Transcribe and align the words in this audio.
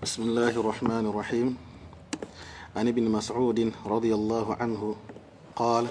بسم 0.00 0.32
الله 0.32 0.56
الرحمن 0.56 1.12
الرحيم. 1.12 1.56
عن 2.76 2.88
ابن 2.88 3.04
مسعود 3.12 3.72
رضي 3.86 4.14
الله 4.14 4.56
عنه 4.56 4.96
قال 5.56 5.86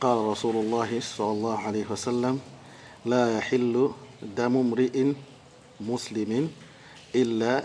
قال 0.00 0.18
رسول 0.36 0.56
الله 0.56 1.00
صلى 1.00 1.32
الله 1.32 1.58
عليه 1.58 1.86
وسلم 1.90 2.40
لا 3.08 3.38
يحل 3.40 3.90
دم 4.36 4.56
امرئ 4.56 5.16
مسلم 5.80 6.50
إلا 7.14 7.64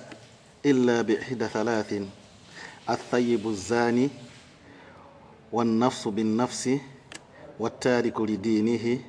إلا 0.65 1.01
بإحدى 1.01 1.47
ثلاث 1.51 1.91
الثيب 2.89 3.43
الزاني 3.47 4.09
والنفس 5.51 6.07
بالنفس 6.07 6.63
والتارك 7.59 8.15
لدينه 8.21 8.99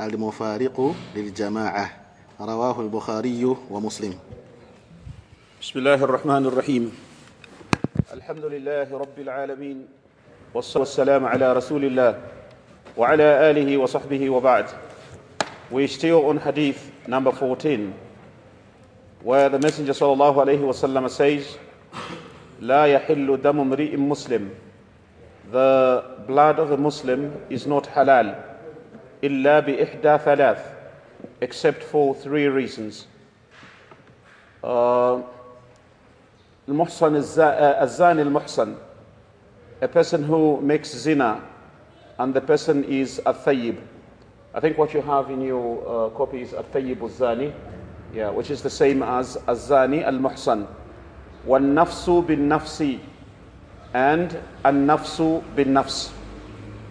المفارق 0.00 0.76
للجماعة. 1.16 1.86
رواه 2.40 2.80
البخاري 2.80 3.44
ومسلم. 3.70 4.14
بسم 5.62 5.78
الله 5.78 5.94
الرحمن 6.04 6.46
الرحيم. 6.46 6.90
الحمد 8.12 8.44
لله 8.44 8.88
رب 8.98 9.18
العالمين 9.18 9.86
والسلام 10.54 11.22
على 11.26 11.52
رسول 11.52 11.84
الله 11.84 12.18
وعلى 12.98 13.50
آله 13.50 13.78
وصحبه 13.78 14.30
وبعد. 14.30 14.66
We 15.70 15.86
still 15.86 16.26
on 16.26 16.42
hadith 16.42 16.90
number 17.06 17.30
14 17.30 17.94
where 19.22 19.48
the 19.48 19.58
Messenger 19.62 19.92
صلى 19.94 20.12
الله 20.12 20.34
عليه 20.40 20.60
وسلم 20.66 21.06
says 21.08 21.46
لا 22.60 22.86
يحل 22.86 23.38
دم 23.38 23.60
امرئ 23.60 23.94
مسلم 23.96 24.50
The 25.52 26.02
blood 26.26 26.58
of 26.58 26.72
a 26.72 26.76
Muslim 26.76 27.30
is 27.50 27.68
not 27.68 27.86
halal 27.86 28.34
إلا 29.22 29.60
بإحدى 29.60 30.18
ثلاث 30.26 30.58
except 31.40 31.84
for 31.84 32.16
three 32.16 32.48
reasons. 32.48 33.06
Uh, 34.64 35.22
المحصن 36.67 37.15
الزاني 37.15 38.21
المحصن 38.21 38.75
a 39.81 39.87
person 39.87 40.23
who 40.23 40.59
makes 40.61 40.89
zina 40.95 41.41
and 42.19 42.33
the 42.33 42.41
person 42.41 42.83
is 42.83 43.19
a 43.25 43.33
thayyib 43.33 43.77
I 44.53 44.59
think 44.59 44.77
what 44.77 44.93
you 44.93 45.01
have 45.01 45.29
in 45.29 45.41
your 45.41 45.77
uh, 45.87 46.09
copy 46.17 46.41
is 46.41 46.53
a 46.53 46.63
thayyib 46.63 46.97
zani 47.09 47.53
yeah, 48.13 48.29
which 48.29 48.49
is 48.49 48.61
the 48.61 48.69
same 48.69 49.03
as 49.03 49.37
الزاني 49.47 50.09
المحصن 50.09 50.65
والنفس 51.47 52.09
بالنفس 52.09 52.97
and 53.93 54.35
النفس 54.65 55.21
بالنفس 55.55 56.11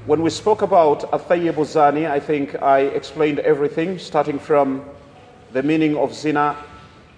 when 0.06 0.22
we 0.22 0.30
spoke 0.30 0.62
about 0.62 1.04
a 1.12 1.18
thayyib 1.18 1.56
zani 1.66 2.08
I 2.08 2.20
think 2.20 2.62
I 2.62 2.80
explained 2.80 3.40
everything 3.40 3.98
starting 3.98 4.38
from 4.38 4.84
the 5.52 5.62
meaning 5.62 5.96
of 5.96 6.14
zina 6.14 6.56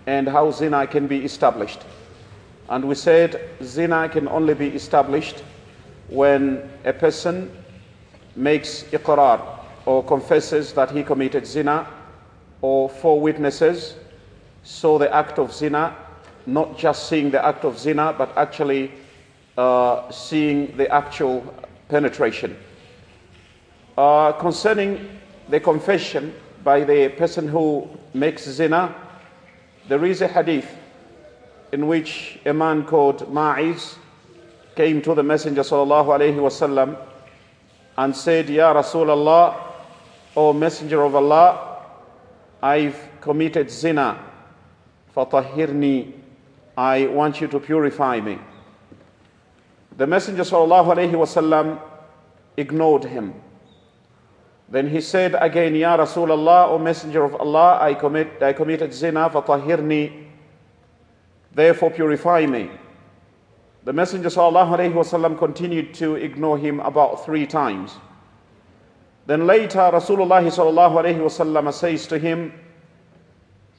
and 0.07 0.27
how 0.29 0.51
zina 0.51 0.87
can 0.87 1.07
be 1.07 1.25
established 1.25 1.83
and 2.74 2.84
we 2.86 2.96
said 2.96 3.40
zina 3.62 4.10
can 4.10 4.28
only 4.28 4.56
be 4.56 4.68
established 4.70 5.44
when 6.08 6.68
a 6.86 6.92
person 6.92 7.52
makes 8.36 8.84
iqrar 8.86 9.40
or 9.86 10.04
confesses 10.04 10.74
that 10.74 10.90
he 10.90 11.04
committed 11.04 11.46
zina 11.46 11.88
or 12.64 12.90
four 12.90 13.22
witnesses 13.22 13.94
saw 14.64 14.98
the 14.98 15.14
act 15.14 15.38
of 15.38 15.54
zina, 15.54 15.96
not 16.48 16.76
just 16.76 17.10
seeing 17.10 17.30
the 17.30 17.46
act 17.46 17.64
of 17.64 17.78
zina, 17.78 18.16
but 18.18 18.36
actually 18.38 18.92
uh, 19.58 20.10
seeing 20.10 20.76
the 20.76 20.90
actual 20.90 21.42
penetration. 21.90 22.58
Uh, 23.98 24.32
concerning 24.32 25.20
the 25.50 25.60
confession 25.60 26.34
by 26.64 26.84
the 26.84 27.10
person 27.10 27.48
who 27.48 27.88
makes 28.16 28.50
zina, 28.50 28.96
there 29.88 30.04
is 30.06 30.22
a 30.22 30.28
hadith 30.28 30.68
in 31.74 31.88
which 31.88 32.38
a 32.46 32.54
man 32.54 32.86
called 32.86 33.34
Ma'iz 33.34 33.98
came 34.76 35.02
to 35.02 35.16
the 35.16 35.24
Messenger 35.24 35.62
sallallahu 35.62 36.06
alaihi 36.06 36.36
wasallam 36.36 36.96
and 37.98 38.16
said, 38.16 38.48
Ya 38.48 38.72
Rasulullah, 38.72 39.60
O 40.36 40.54
Messenger 40.54 41.02
of 41.02 41.16
Allah, 41.16 41.82
I've 42.62 43.10
committed 43.22 43.72
zina. 43.72 44.24
Fatahirni, 45.16 46.14
I 46.78 47.08
want 47.08 47.42
you 47.42 47.48
to 47.48 47.60
purify 47.60 48.22
me. 48.22 48.38
The 49.98 50.06
Messenger 50.06 50.44
sallallahu 50.44 50.96
alaihi 50.96 51.14
wasallam 51.14 51.80
ignored 52.56 53.06
him. 53.06 53.34
Then 54.70 54.90
he 54.90 55.02
said 55.02 55.36
again, 55.40 55.74
Ya 55.74 55.98
Rasulullah, 55.98 56.68
O 56.70 56.78
Messenger 56.78 57.24
of 57.24 57.34
Allah, 57.42 57.80
I, 57.82 57.96
commit, 57.96 58.44
I 58.44 58.54
committed 58.54 58.94
zina, 58.94 59.28
fatahirni, 59.32 60.23
therefore 61.53 61.91
purify 61.91 62.47
me. 62.47 62.71
The 63.85 63.93
Messenger 63.93 64.29
ﷺ 64.29 65.39
continued 65.39 65.95
to 65.95 66.17
ignore 66.17 66.59
him 66.59 66.81
about 66.81 67.25
three 67.25 67.47
times. 67.47 67.97
Then 69.27 69.47
later, 69.47 69.79
Rasulullah 69.79 70.43
ﷺ 70.43 71.73
says 71.73 72.07
to 72.09 72.19
him, 72.19 72.53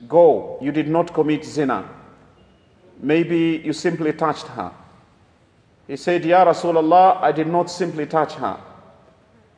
Go, 0.07 0.57
you 0.61 0.71
did 0.71 0.87
not 0.87 1.13
commit 1.13 1.43
zina. 1.43 1.89
Maybe 3.01 3.61
you 3.63 3.73
simply 3.73 4.13
touched 4.13 4.47
her. 4.47 4.71
He 5.87 5.95
said, 5.95 6.23
Ya 6.23 6.45
Rasulullah, 6.45 7.21
I 7.21 7.31
did 7.31 7.47
not 7.47 7.69
simply 7.69 8.05
touch 8.05 8.33
her. 8.33 8.59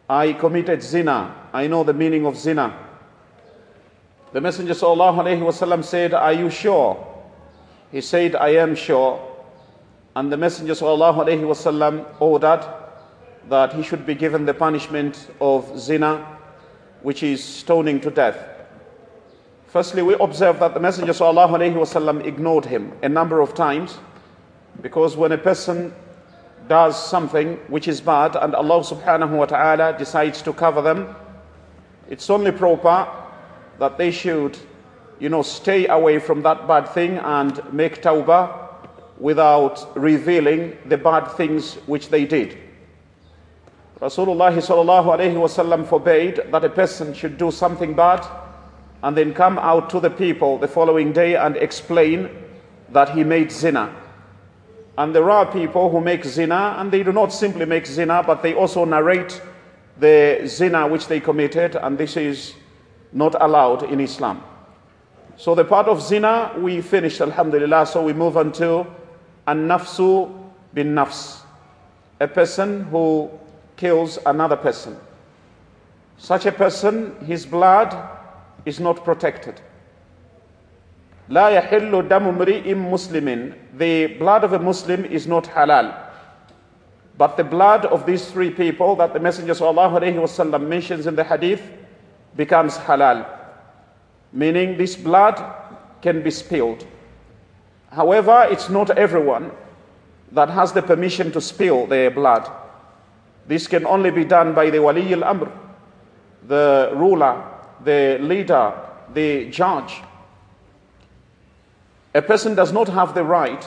I 0.09 0.34
committed 0.34 0.82
zina. 0.82 1.34
I 1.54 1.68
know 1.68 1.84
the 1.84 1.94
meaning 1.94 2.26
of 2.26 2.38
zina. 2.38 2.78
The 4.34 4.42
Messenger 4.42 4.74
ﷺ 4.74 5.84
said, 5.84 6.14
Are 6.14 6.34
you 6.34 6.50
sure? 6.50 7.08
He 7.93 8.01
said, 8.01 8.35
I 8.35 8.51
am 8.51 8.75
sure. 8.75 9.21
And 10.15 10.33
the 10.33 10.37
Messenger 10.37 10.73
ﷺ 10.73 12.07
ordered 12.21 12.67
that 13.49 13.73
he 13.75 13.83
should 13.83 14.05
be 14.07 14.15
given 14.15 14.45
the 14.45 14.55
punishment 14.55 15.31
of 15.41 15.79
zina, 15.79 16.39
which 17.03 17.23
is 17.23 17.43
stoning 17.43 18.01
to 18.01 18.11
death. 18.11 18.39
Firstly, 19.69 20.03
we 20.03 20.15
observe 20.15 20.59
that 20.61 20.75
the 20.75 20.81
Messenger 20.81 21.13
ﷺ 21.13 22.25
ignored 22.25 22.65
him 22.65 22.93
a 23.03 23.09
number 23.09 23.41
of 23.41 23.55
times 23.55 23.99
because 24.81 25.17
when 25.17 25.33
a 25.33 25.39
person 25.39 25.93
does 26.69 26.97
something 27.11 27.57
which 27.69 27.87
is 27.87 28.01
bad 28.01 28.37
and 28.37 28.55
Allah 28.55 28.81
subhanahu 28.81 29.37
wa 29.37 29.45
ta'ala 29.47 29.97
decides 29.99 30.43
to 30.43 30.53
cover 30.53 30.83
them, 30.83 31.15
it's 32.09 32.31
only 32.31 32.53
proper 32.53 33.07
that 33.79 33.99
they 33.99 34.11
should 34.11 34.59
you 35.19 35.28
know, 35.28 35.43
stay 35.43 35.87
away 35.88 36.19
from 36.19 36.43
that 36.43 36.66
bad 36.66 36.88
thing 36.88 37.19
and 37.19 37.60
make 37.72 38.03
tawbah 38.03 38.66
without 39.19 39.97
revealing 39.97 40.77
the 40.87 40.97
bad 40.99 41.27
things 41.32 41.75
which 41.87 42.10
they 42.10 42.25
did. 42.25 42.59
Rasulullah 44.00 44.53
sallallahu 44.53 45.87
forbade 45.87 46.41
that 46.50 46.65
a 46.65 46.69
person 46.69 47.15
should 47.15 47.38
do 47.38 47.50
something 47.50 47.94
bad 47.94 48.27
and 49.03 49.16
then 49.16 49.32
come 49.32 49.59
out 49.59 49.88
to 49.91 50.00
the 50.00 50.10
people 50.10 50.59
the 50.59 50.69
following 50.69 51.12
day 51.12 51.34
and 51.37 51.56
explain 51.56 52.28
that 52.91 53.10
he 53.10 53.25
made 53.25 53.50
zina. 53.50 53.94
And 54.98 55.15
there 55.15 55.31
are 55.31 55.50
people 55.50 55.91
who 55.91 56.00
make 56.00 56.25
zina 56.25 56.77
and 56.78 56.93
they 56.93 57.03
do 57.03 57.12
not 57.12 57.33
simply 57.33 57.65
make 57.65 57.87
zina, 57.87 58.22
but 58.22 58.43
they 58.43 58.54
also 58.54 58.84
narrate 58.84 59.41
the 59.98 60.43
zina 60.47 60.87
which 60.87 61.06
they 61.09 61.21
committed, 61.21 61.77
and 61.77 61.97
this 61.97 62.16
is 62.16 62.54
not 63.12 63.34
allowed 63.41 63.83
in 63.84 64.00
Islam. 64.00 64.43
So 65.42 65.56
the 65.56 65.66
part 65.66 65.88
of 65.88 66.04
zina 66.04 66.54
we 66.59 66.82
finished, 66.82 67.20
alhamdulillah. 67.20 67.88
So 67.88 68.04
we 68.04 68.14
move 68.14 68.38
on 68.38 68.52
to 68.54 68.86
an 69.48 69.68
nafsu 69.68 70.32
bin 70.72 70.94
nafs, 70.94 71.42
a 72.20 72.28
person 72.28 72.84
who 72.86 73.32
kills 73.76 74.20
another 74.28 74.56
person. 74.56 74.96
Such 76.20 76.46
a 76.46 76.52
person, 76.52 77.16
his 77.26 77.48
blood 77.48 77.98
is 78.66 78.80
not 78.80 79.03
protected. 79.03 79.59
لا 81.28 81.50
يحل 81.50 82.08
دم 82.08 82.28
امرئ 82.38 82.76
مسلم 82.76 83.53
The 83.79 84.06
blood 84.20 84.44
of 84.44 84.53
a 84.53 84.59
Muslim 84.59 85.06
is 85.06 85.26
not 85.26 85.46
halal. 85.46 85.91
But 87.18 87.35
the 87.38 87.44
blood 87.44 87.85
of 87.88 88.06
these 88.06 88.29
three 88.29 88.52
people 88.52 88.96
that 88.97 89.14
the 89.14 89.20
Messenger 89.20 89.53
ﷺ 89.53 90.68
mentions 90.68 91.08
in 91.08 91.16
the 91.16 91.23
hadith 91.23 91.64
becomes 92.35 92.78
halal 92.78 93.34
meaning 94.36 94.77
this 94.77 94.94
blood 94.97 95.42
can 96.03 96.22
be 96.22 96.30
spilled. 96.30 96.86
However, 97.91 98.47
it's 98.50 98.68
not 98.68 98.91
everyone 98.91 99.50
that 100.33 100.50
has 100.50 100.72
the 100.72 100.83
permission 100.83 101.33
to 101.33 101.41
spill 101.41 101.86
their 101.86 102.10
blood. 102.10 102.50
This 103.48 103.66
can 103.66 103.86
only 103.86 104.10
be 104.10 104.24
done 104.24 104.54
by 104.54 104.71
the 104.71 104.83
wali 104.83 105.15
al-amr, 105.15 105.50
the 106.47 106.92
ruler, 106.94 107.42
the 107.83 108.18
leader, 108.21 108.74
the 109.15 109.48
judge. 109.50 110.03
A 112.15 112.21
person 112.21 112.54
does 112.54 112.72
not 112.72 112.88
have 112.88 113.15
the 113.15 113.24
right 113.24 113.66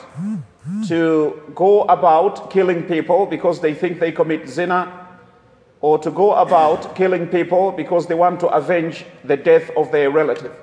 to 0.87 1.41
go 1.55 1.83
about 1.83 2.51
killing 2.51 2.83
people 2.83 3.25
because 3.25 3.59
they 3.59 3.73
think 3.73 3.99
they 3.99 4.11
commit 4.11 4.47
zina 4.47 4.98
or 5.81 5.97
to 5.99 6.11
go 6.11 6.33
about 6.35 6.95
killing 6.95 7.27
people 7.27 7.71
because 7.71 8.07
they 8.07 8.15
want 8.15 8.39
to 8.41 8.47
avenge 8.47 9.05
the 9.23 9.37
death 9.37 9.69
of 9.77 9.91
their 9.91 10.09
relative. 10.11 10.53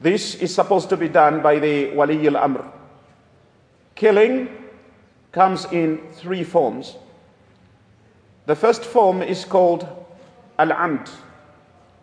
This 0.00 0.34
is 0.36 0.54
supposed 0.54 0.88
to 0.90 0.96
be 0.96 1.08
done 1.08 1.42
by 1.42 1.58
the 1.58 1.90
Wali 1.92 2.26
al 2.26 2.36
Amr. 2.36 2.70
Killing 3.94 4.48
comes 5.32 5.64
in 5.72 5.98
three 6.12 6.44
forms. 6.44 6.96
The 8.46 8.54
first 8.54 8.84
form 8.84 9.22
is 9.22 9.44
called 9.44 9.88
al-amd, 10.58 11.10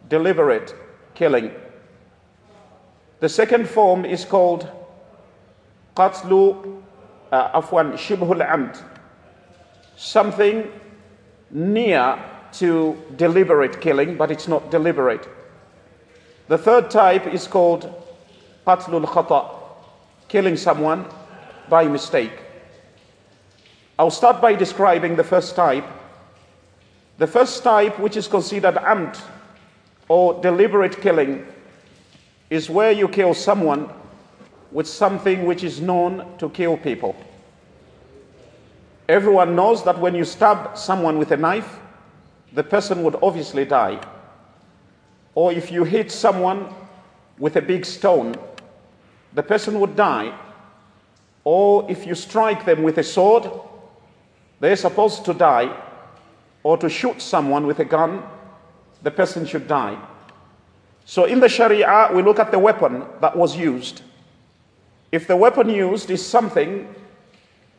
deliberate 0.10 0.75
killing. 1.13 1.52
The 3.19 3.30
second 3.30 3.69
form 3.69 4.04
is 4.04 4.25
called 4.25 4.68
qatlu, 5.96 6.81
uh, 7.31 7.62
afwan, 7.62 7.94
shibhul 7.94 8.46
amd, 8.46 8.84
something 9.96 10.68
near 11.51 12.18
to 12.53 12.98
deliberate 13.15 13.81
killing, 13.81 14.18
but 14.18 14.31
it's 14.31 14.48
not 14.48 14.71
deliberate. 14.71 15.27
The 16.48 16.57
third 16.57 16.89
type 16.89 17.27
is 17.27 17.48
called 17.48 17.94
qatlul 18.65 19.06
khata, 19.06 19.56
killing 20.27 20.57
someone 20.57 21.06
by 21.69 21.88
mistake. 21.88 22.33
I'll 23.98 24.12
start 24.12 24.42
by 24.42 24.56
describing 24.56 25.15
the 25.15 25.24
first 25.24 25.56
type. 25.56 25.86
The 27.18 27.27
first 27.27 27.63
type, 27.63 28.00
which 28.00 28.18
is 28.18 28.27
considered 28.27 28.75
amd 28.75 29.21
or 30.07 30.42
deliberate 30.42 31.00
killing, 31.01 31.45
is 32.50 32.69
where 32.69 32.92
you 32.92 33.07
kill 33.07 33.33
someone 33.33 33.89
with 34.71 34.88
something 34.88 35.45
which 35.45 35.63
is 35.63 35.80
known 35.80 36.25
to 36.38 36.50
kill 36.50 36.77
people. 36.77 37.15
Everyone 39.12 39.58
knows 39.58 39.84
that 39.84 40.00
when 40.00 40.16
you 40.16 40.24
stab 40.24 40.78
someone 40.78 41.19
with 41.19 41.31
a 41.31 41.38
knife, 41.38 41.81
the 42.54 42.63
person 42.63 43.04
would 43.04 43.18
obviously 43.22 43.66
die. 43.66 44.00
Or 45.36 45.52
if 45.52 45.69
you 45.69 45.84
hit 45.84 46.10
someone 46.10 46.74
with 47.38 47.58
a 47.58 47.62
big 47.62 47.86
stone, 47.86 48.36
the 49.34 49.44
person 49.44 49.81
would 49.81 49.98
die. 49.98 50.34
Or 51.44 51.92
if 51.92 52.08
you 52.08 52.16
strike 52.16 52.63
them 52.63 52.84
with 52.84 53.00
a 53.00 53.04
sword, 53.04 53.52
they're 54.62 54.78
supposed 54.78 55.25
to 55.25 55.34
die. 55.34 55.75
Or 56.63 56.78
to 56.78 56.88
shoot 56.88 57.22
someone 57.22 57.68
with 57.68 57.80
a 57.80 57.86
gun, 57.86 58.24
the 59.04 59.12
person 59.12 59.46
should 59.46 59.68
die. 59.68 59.98
So 61.04 61.25
in 61.25 61.42
the 61.42 61.50
Sharia, 61.50 62.12
we 62.13 62.22
look 62.22 62.40
at 62.40 62.52
the 62.52 62.60
weapon 62.60 63.04
that 63.19 63.36
was 63.36 63.58
used. 63.58 64.04
If 65.12 65.28
the 65.28 65.36
weapon 65.36 65.68
used 65.68 66.10
is 66.10 66.25
something 66.25 66.88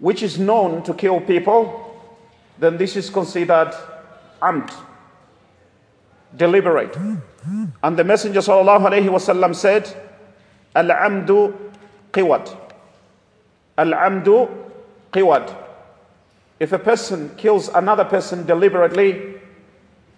which 0.03 0.21
is 0.25 0.37
known 0.37 0.83
to 0.83 0.93
kill 0.93 1.21
people, 1.21 1.97
then 2.59 2.77
this 2.77 2.97
is 2.97 3.09
considered 3.09 3.73
amd, 4.43 4.69
deliberate. 6.37 6.97
And 7.85 7.97
the 7.97 8.03
Messenger 8.03 8.41
sallallahu 8.41 8.81
alaihi 8.91 9.09
wasallam 9.09 9.55
said, 9.55 9.95
Al-amdu 10.75 11.55
qiwad. 12.13 12.57
Al-amdu 13.79 14.51
qiwad. 15.13 15.57
If 16.59 16.73
a 16.73 16.81
person 16.81 17.31
kills 17.37 17.69
another 17.69 18.05
person 18.05 18.45
deliberately, 18.45 19.35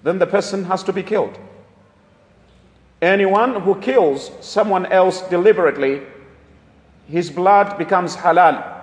then 0.02 0.18
the 0.18 0.26
person 0.26 0.64
has 0.64 0.82
to 0.84 0.94
be 0.94 1.02
killed. 1.02 1.38
Anyone 3.02 3.60
who 3.60 3.74
kills 3.82 4.30
someone 4.40 4.86
else 4.86 5.20
deliberately, 5.28 6.00
his 7.06 7.28
blood 7.28 7.76
becomes 7.76 8.16
halal. 8.16 8.73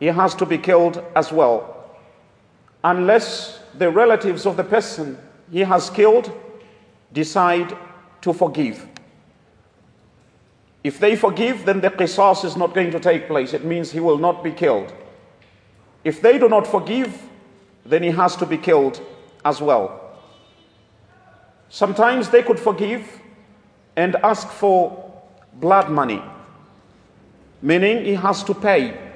He 0.00 0.06
has 0.06 0.34
to 0.36 0.46
be 0.46 0.58
killed 0.58 1.04
as 1.14 1.30
well. 1.30 1.90
Unless 2.82 3.60
the 3.78 3.90
relatives 3.90 4.46
of 4.46 4.56
the 4.56 4.64
person 4.64 5.18
he 5.52 5.60
has 5.60 5.90
killed 5.90 6.32
decide 7.12 7.76
to 8.22 8.32
forgive. 8.32 8.86
If 10.82 10.98
they 10.98 11.14
forgive, 11.16 11.66
then 11.66 11.80
the 11.82 11.90
qisas 11.90 12.44
is 12.44 12.56
not 12.56 12.74
going 12.74 12.90
to 12.92 13.00
take 13.00 13.26
place. 13.26 13.52
It 13.52 13.64
means 13.64 13.92
he 13.92 14.00
will 14.00 14.16
not 14.16 14.42
be 14.42 14.50
killed. 14.50 14.92
If 16.04 16.22
they 16.22 16.38
do 16.38 16.48
not 16.48 16.66
forgive, 16.66 17.22
then 17.84 18.02
he 18.02 18.10
has 18.10 18.36
to 18.36 18.46
be 18.46 18.56
killed 18.56 19.00
as 19.44 19.60
well. 19.60 20.16
Sometimes 21.68 22.30
they 22.30 22.42
could 22.42 22.58
forgive 22.58 23.20
and 23.96 24.16
ask 24.16 24.48
for 24.48 25.12
blood 25.54 25.90
money, 25.90 26.22
meaning 27.60 28.04
he 28.04 28.14
has 28.14 28.42
to 28.44 28.54
pay. 28.54 29.09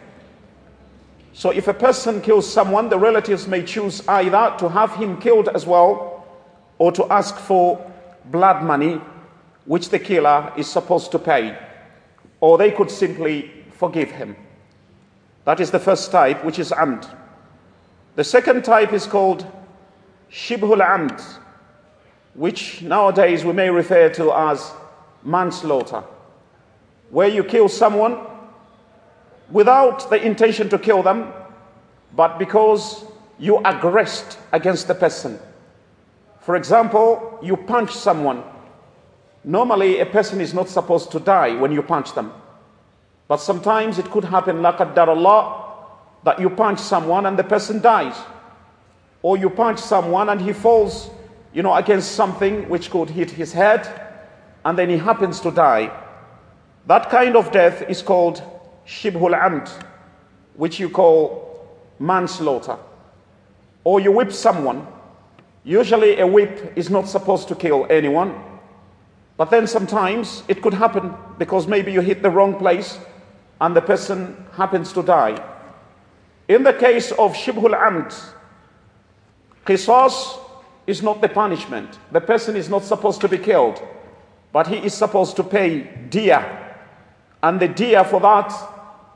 So 1.35 1.51
if 1.51 1.67
a 1.67 1.75
person 1.75 2.21
kills 2.21 2.51
someone, 2.51 2.89
the 2.89 2.99
relatives 2.99 3.49
may 3.49 3.65
choose 3.65 4.07
either 4.07 4.55
to 4.61 4.69
have 4.69 4.95
him 4.95 5.21
killed 5.21 5.49
as 5.49 5.67
well 5.67 6.25
or 6.79 6.93
to 6.93 7.05
ask 7.13 7.37
for 7.37 7.85
blood 8.27 8.63
money, 8.63 9.01
which 9.65 9.89
the 9.89 9.99
killer 9.99 10.53
is 10.57 10.71
supposed 10.71 11.11
to 11.11 11.19
pay. 11.19 11.59
Or 12.41 12.57
they 12.57 12.71
could 12.71 12.89
simply 12.89 13.51
forgive 13.73 14.13
him. 14.13 14.37
That 15.45 15.59
is 15.59 15.73
the 15.73 15.81
first 15.81 16.13
type, 16.13 16.45
which 16.45 16.61
is 16.61 16.71
amd. 16.71 17.11
The 18.15 18.25
second 18.25 18.65
type 18.65 18.93
is 18.93 19.05
called 19.05 19.45
shibhul 20.31 20.81
amd, 20.81 21.21
which 22.35 22.81
nowadays 22.81 23.45
we 23.45 23.53
may 23.53 23.71
refer 23.71 24.09
to 24.11 24.33
as 24.33 24.73
manslaughter, 25.25 26.05
where 27.11 27.29
you 27.29 27.43
kill 27.43 27.69
someone 27.69 28.19
without 29.51 30.09
the 30.11 30.23
intention 30.25 30.69
to 30.71 30.79
kill 30.79 31.03
them, 31.03 31.33
but 32.15 32.39
because 32.39 33.05
you 33.39 33.59
aggressed 33.65 34.39
against 34.53 34.89
the 34.89 34.95
person. 34.95 35.39
For 36.41 36.57
example, 36.57 37.39
you 37.43 37.57
punch 37.57 37.93
someone. 37.93 38.43
Normally, 39.43 40.01
a 40.01 40.07
person 40.07 40.41
is 40.41 40.55
not 40.55 40.69
supposed 40.69 41.11
to 41.13 41.21
die 41.21 41.55
when 41.55 41.73
you 41.73 41.83
punch 41.83 42.15
them. 42.15 42.33
But 43.29 43.39
sometimes 43.39 43.99
it 43.99 44.11
could 44.11 44.25
happen, 44.25 44.63
la 44.63 44.77
Allah, 44.77 45.65
that 46.25 46.41
you 46.41 46.51
punch 46.51 46.81
someone 46.81 47.27
and 47.27 47.39
the 47.39 47.45
person 47.45 47.81
dies. 47.81 48.17
Or 49.23 49.37
you 49.37 49.51
punch 49.51 49.79
someone 49.79 50.29
and 50.29 50.41
he 50.41 50.53
falls, 50.53 51.11
you 51.53 51.63
know, 51.63 51.75
against 51.75 52.13
something 52.13 52.69
which 52.69 52.91
could 52.91 53.11
hit 53.11 53.31
his 53.31 53.53
head 53.53 53.89
and 54.65 54.79
then 54.79 54.89
he 54.89 54.99
happens 54.99 55.41
to 55.41 55.51
die. 55.51 55.91
That 56.87 57.11
kind 57.11 57.37
of 57.37 57.51
death 57.51 57.83
is 57.89 58.03
called 58.03 58.43
shibhul 58.87 59.35
amd, 59.39 59.69
which 60.55 60.79
you 60.79 60.89
call 60.89 61.67
manslaughter. 61.99 62.77
Or 63.85 64.01
you 64.01 64.13
whip 64.13 64.33
someone. 64.33 64.87
Usually 65.65 66.21
a 66.21 66.27
whip 66.27 66.73
is 66.77 66.91
not 66.91 67.09
supposed 67.09 67.49
to 67.49 67.55
kill 67.55 67.87
anyone. 67.91 68.35
But 69.37 69.51
then 69.51 69.67
sometimes 69.67 70.43
it 70.49 70.63
could 70.63 70.75
happen 70.75 71.15
because 71.39 71.67
maybe 71.67 71.93
you 71.93 72.01
hit 72.01 72.23
the 72.23 72.31
wrong 72.31 72.55
place 72.59 72.99
and 73.61 73.75
the 73.75 73.81
person 73.81 74.47
happens 74.53 74.93
to 74.93 75.03
die. 75.03 75.43
In 76.49 76.63
the 76.63 76.73
case 76.73 77.11
of 77.13 77.35
shibhul 77.35 77.75
amd, 77.75 78.15
qisas 79.67 80.39
is 80.87 81.03
not 81.03 81.21
the 81.23 81.29
punishment. 81.29 81.99
The 82.13 82.21
person 82.21 82.57
is 82.57 82.69
not 82.69 82.85
supposed 82.85 83.21
to 83.23 83.29
be 83.29 83.39
killed, 83.39 83.83
but 84.53 84.67
he 84.67 84.77
is 84.77 84.93
supposed 84.95 85.37
to 85.37 85.43
pay 85.43 85.89
diya. 86.11 86.75
And 87.43 87.59
the 87.59 87.69
diya 87.69 88.09
for 88.09 88.21
that 88.21 88.53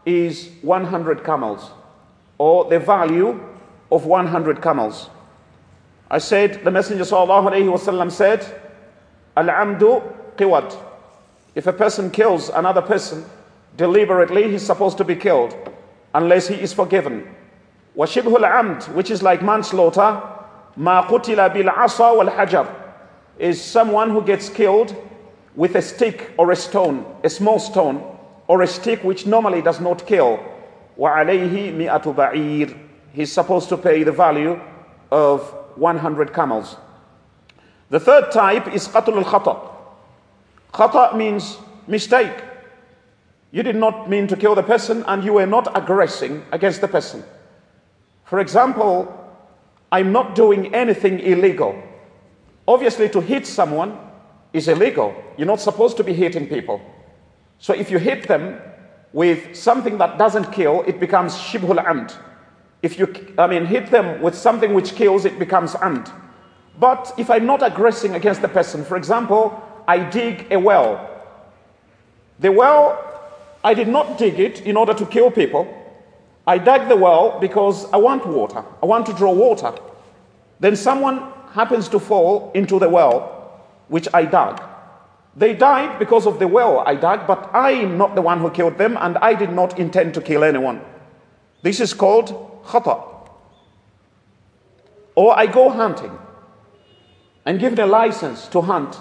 is 0.06 0.50
100 0.62 1.24
camels, 1.24 1.72
or 2.38 2.66
the 2.70 2.80
value 2.80 3.40
of 3.92 4.06
100 4.06 4.62
camels. 4.62 5.10
I 6.10 6.18
said, 6.18 6.64
the 6.64 6.72
Messenger 6.72 7.04
wasallam 7.06 8.12
said, 8.12 8.46
Al-amdu 9.36 10.04
qiwad. 10.36 10.78
If 11.56 11.68
a 11.68 11.74
person 11.74 12.12
kills 12.12 12.50
another 12.50 12.82
person, 12.82 13.26
deliberately, 13.78 14.52
he's 14.52 14.64
supposed 14.66 14.98
to 14.98 15.04
be 15.04 15.16
killed 15.16 15.56
unless 16.14 16.48
he 16.48 16.56
is 16.56 16.74
forgiven. 16.74 17.34
وشبه 17.96 18.36
العمد, 18.36 18.94
which 18.94 19.12
is 19.12 19.24
like 19.24 19.42
manslaughter, 19.42 20.22
ما 20.78 21.08
قتل 21.08 21.54
بالعصا 21.54 22.18
والحجر, 22.18 22.68
is 23.40 23.62
someone 23.62 24.10
who 24.10 24.22
gets 24.22 24.50
killed 24.50 24.96
with 25.56 25.76
a 25.76 25.82
stick 25.82 26.32
or 26.38 26.52
a 26.52 26.56
stone, 26.56 27.06
a 27.24 27.30
small 27.30 27.60
stone, 27.60 28.04
or 28.48 28.62
a 28.62 28.68
stick 28.68 29.04
which 29.04 29.26
normally 29.26 29.62
does 29.62 29.80
not 29.80 30.06
kill. 30.06 30.40
وعليه 30.98 31.74
مئة 31.76 32.16
بعير. 32.16 32.78
He's 33.14 33.32
supposed 33.32 33.70
to 33.70 33.78
pay 33.78 34.04
the 34.04 34.12
value 34.12 34.60
of 35.12 35.42
100 35.76 36.34
camels. 36.34 36.76
The 37.90 38.00
third 38.00 38.32
type 38.32 38.74
is 38.74 38.88
قتل 38.88 39.24
الخطأ. 39.24 39.70
خطأ 40.74 41.16
means 41.16 41.58
mistake. 41.88 42.34
You 43.52 43.62
did 43.62 43.76
not 43.76 44.10
mean 44.10 44.28
to 44.28 44.36
kill 44.36 44.56
the 44.56 44.64
person 44.64 45.04
and 45.08 45.24
you 45.24 45.34
were 45.34 45.46
not 45.46 45.78
aggressing 45.78 46.44
against 46.52 46.82
the 46.82 46.88
person. 46.88 47.24
For 48.26 48.40
example, 48.40 49.14
I'm 49.92 50.12
not 50.12 50.34
doing 50.34 50.74
anything 50.74 51.20
illegal. 51.20 51.76
Obviously, 52.68 53.10
to 53.10 53.22
hit 53.22 53.46
someone 53.46 54.00
is 54.54 54.68
illegal. 54.68 55.14
You're 55.38 55.46
not 55.46 55.60
supposed 55.62 55.98
to 55.98 56.04
be 56.04 56.14
hitting 56.14 56.48
people. 56.48 56.82
So 57.59 57.73
if 57.75 57.91
you 57.91 57.99
hit 57.99 58.29
them 58.29 58.61
with 59.13 59.57
something 59.57 59.99
that 59.99 60.19
doesn't 60.19 60.53
kill, 60.53 60.83
it 60.83 61.01
becomes 61.01 61.35
shibhul 61.35 61.85
amd. 61.85 62.17
If 62.83 62.99
you, 62.99 63.35
I 63.37 63.47
mean, 63.47 63.67
hit 63.67 63.91
them 63.91 64.23
with 64.23 64.35
something 64.35 64.75
which 64.75 64.95
kills, 64.95 65.25
it 65.25 65.39
becomes 65.39 65.73
amd. 65.75 66.13
But 66.79 67.13
if 67.19 67.29
I'm 67.31 67.47
not 67.47 67.63
aggressing 67.63 68.15
against 68.15 68.41
the 68.41 68.49
person, 68.49 68.85
for 68.85 68.97
example, 68.97 69.61
I 69.89 69.99
dig 70.09 70.47
a 70.53 70.59
well. 70.59 71.11
The 72.39 72.53
well 72.53 73.05
I 73.65 73.75
did 73.75 73.89
not 73.89 74.19
dig 74.19 74.39
it 74.39 74.61
in 74.61 74.77
order 74.77 74.95
to 74.95 75.07
kill 75.07 75.31
people. 75.31 75.67
I 76.47 76.59
dug 76.59 76.89
the 76.89 76.97
well 76.97 77.39
because 77.41 77.91
I 77.93 77.97
want 77.97 78.27
water. 78.27 78.65
I 78.83 78.87
want 78.87 79.07
to 79.07 79.13
draw 79.13 79.33
water. 79.33 79.73
Then 80.61 80.77
someone 80.77 81.33
happens 81.53 81.89
to 81.89 81.99
fall 81.99 82.53
into 82.55 82.79
the 82.79 82.89
well 82.89 83.35
which 83.89 84.09
I 84.15 84.25
dug. 84.25 84.63
They 85.39 85.55
died 85.55 86.01
because 86.01 86.27
of 86.27 86.41
the 86.41 86.49
well 86.49 86.81
I 86.81 86.97
dug, 86.97 87.29
but 87.29 87.51
I 87.55 87.71
am 87.71 87.97
not 87.97 88.17
the 88.17 88.23
one 88.23 88.41
who 88.41 88.51
killed 88.51 88.77
them, 88.77 88.99
and 89.01 89.17
I 89.19 89.35
did 89.35 89.53
not 89.53 89.79
intend 89.79 90.15
to 90.15 90.21
kill 90.21 90.43
anyone. 90.43 90.81
This 91.63 91.79
is 91.79 91.95
called 91.95 92.29
khata. 92.65 93.01
Or 95.15 95.39
I 95.39 95.47
go 95.47 95.71
hunting 95.71 96.19
and 97.47 97.61
given 97.61 97.79
a 97.79 97.87
license 97.87 98.49
to 98.49 98.61
hunt. 98.61 98.97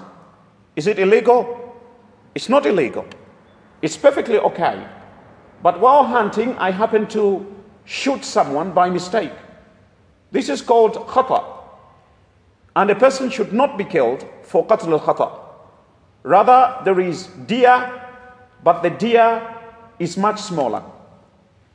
Is 0.76 0.86
it 0.86 1.00
illegal? 1.00 1.76
It's 2.36 2.50
not 2.50 2.68
illegal. 2.68 3.06
It's 3.82 3.98
perfectly 3.98 4.38
okay. 4.38 4.86
But 5.64 5.80
while 5.80 6.04
hunting, 6.04 6.56
I 6.60 6.70
happen 6.70 7.08
to 7.08 7.52
shoot 7.86 8.24
someone 8.24 8.74
by 8.74 8.92
mistake. 8.92 9.34
This 10.32 10.50
is 10.50 10.62
called 10.62 10.94
khata. 11.08 11.44
And 12.76 12.92
a 12.92 12.96
person 12.96 13.32
should 13.32 13.54
not 13.54 13.76
be 13.76 13.86
killed 13.86 14.24
for 14.44 14.68
qatl 14.68 14.92
al-khata. 14.92 15.47
Rather, 16.24 16.82
there 16.84 17.00
is 17.00 17.28
diya, 17.46 18.04
but 18.64 18.82
the 18.82 18.92
diya 18.92 19.56
is 20.00 20.18
much 20.18 20.42
smaller 20.42 20.84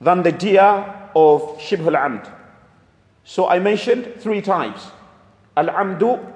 than 0.00 0.22
the 0.22 0.32
diya 0.32 1.08
of 1.14 1.42
Shibh 1.58 1.86
al-Amd. 1.86 2.30
So 3.24 3.48
I 3.48 3.58
mentioned 3.58 4.14
three 4.18 4.40
types. 4.40 4.86
Al-Amdu, 5.56 6.32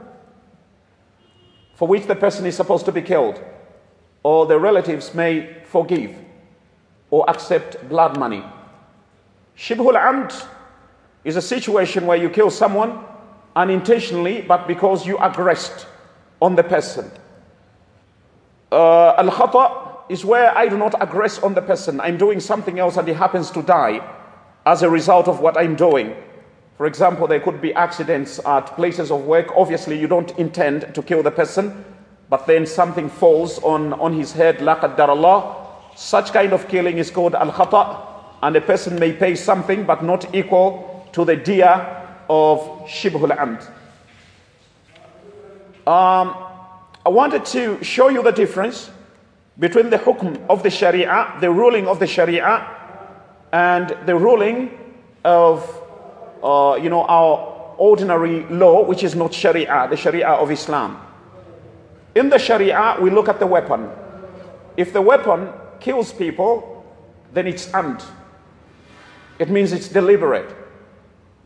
for 1.74 1.88
which 1.88 2.06
the 2.06 2.14
person 2.14 2.46
is 2.46 2.54
supposed 2.56 2.84
to 2.86 2.92
be 2.92 3.02
killed, 3.02 3.42
or 4.22 4.46
the 4.46 4.58
relatives 4.58 5.14
may 5.14 5.62
forgive 5.64 6.14
or 7.10 7.28
accept 7.28 7.88
blood 7.88 8.18
money. 8.18 8.42
Shibh 9.56 9.78
al-Amd 9.78 10.46
is 11.24 11.36
a 11.36 11.42
situation 11.42 12.06
where 12.06 12.16
you 12.16 12.28
kill 12.28 12.50
someone 12.50 13.00
unintentionally, 13.54 14.42
but 14.42 14.66
because 14.68 15.06
you 15.06 15.18
aggressed 15.18 15.86
on 16.40 16.54
the 16.54 16.62
person. 16.62 17.10
Uh, 18.72 19.14
Al 19.16 19.30
khata 19.30 19.96
is 20.08 20.24
where 20.24 20.56
I 20.56 20.68
do 20.68 20.76
not 20.76 20.92
aggress 20.92 21.42
on 21.42 21.54
the 21.54 21.62
person. 21.62 22.00
I'm 22.00 22.16
doing 22.16 22.40
something 22.40 22.78
else 22.78 22.96
and 22.96 23.06
he 23.06 23.14
happens 23.14 23.50
to 23.52 23.62
die 23.62 24.00
as 24.64 24.82
a 24.82 24.90
result 24.90 25.28
of 25.28 25.40
what 25.40 25.56
I'm 25.56 25.76
doing. 25.76 26.14
For 26.76 26.86
example, 26.86 27.26
there 27.26 27.40
could 27.40 27.60
be 27.62 27.72
accidents 27.74 28.38
at 28.44 28.66
places 28.76 29.10
of 29.10 29.22
work. 29.24 29.48
Obviously, 29.56 29.98
you 29.98 30.06
don't 30.06 30.30
intend 30.38 30.94
to 30.94 31.02
kill 31.02 31.22
the 31.22 31.30
person, 31.30 31.84
but 32.28 32.46
then 32.46 32.66
something 32.66 33.08
falls 33.08 33.58
on, 33.62 33.94
on 33.94 34.12
his 34.12 34.32
head, 34.32 34.60
la 34.60 34.74
Allah. 34.74 35.66
Such 35.94 36.32
kind 36.32 36.52
of 36.52 36.68
killing 36.68 36.98
is 36.98 37.10
called 37.10 37.34
al 37.34 37.50
khata, 37.50 38.06
and 38.42 38.54
a 38.56 38.60
person 38.60 38.98
may 38.98 39.12
pay 39.12 39.34
something 39.34 39.84
but 39.84 40.04
not 40.04 40.34
equal 40.34 41.08
to 41.12 41.24
the 41.24 41.36
dia 41.36 42.06
of 42.28 42.60
shibhul 42.86 43.34
amd. 43.34 43.66
Um, 45.86 46.45
I 47.06 47.08
wanted 47.08 47.44
to 47.44 47.84
show 47.84 48.08
you 48.08 48.20
the 48.20 48.32
difference 48.32 48.90
between 49.60 49.90
the 49.90 49.96
hukm 49.96 50.44
of 50.48 50.64
the 50.64 50.70
Sharia, 50.70 51.36
the 51.40 51.52
ruling 51.52 51.86
of 51.86 52.00
the 52.00 52.06
Sharia, 52.08 52.66
and 53.52 53.96
the 54.06 54.16
ruling 54.16 54.76
of, 55.24 55.62
uh, 56.42 56.76
you 56.82 56.90
know, 56.90 57.04
our 57.04 57.76
ordinary 57.78 58.44
law, 58.46 58.82
which 58.82 59.04
is 59.04 59.14
not 59.14 59.32
Sharia, 59.32 59.86
the 59.88 59.96
Sharia 59.96 60.30
of 60.30 60.50
Islam. 60.50 61.00
In 62.16 62.28
the 62.28 62.40
Sharia, 62.40 62.96
we 63.00 63.10
look 63.10 63.28
at 63.28 63.38
the 63.38 63.46
weapon. 63.46 63.88
If 64.76 64.92
the 64.92 65.00
weapon 65.00 65.50
kills 65.78 66.12
people, 66.12 66.84
then 67.32 67.46
it's 67.46 67.66
amd. 67.66 68.04
It 69.38 69.48
means 69.48 69.72
it's 69.72 69.88
deliberate. 69.88 70.52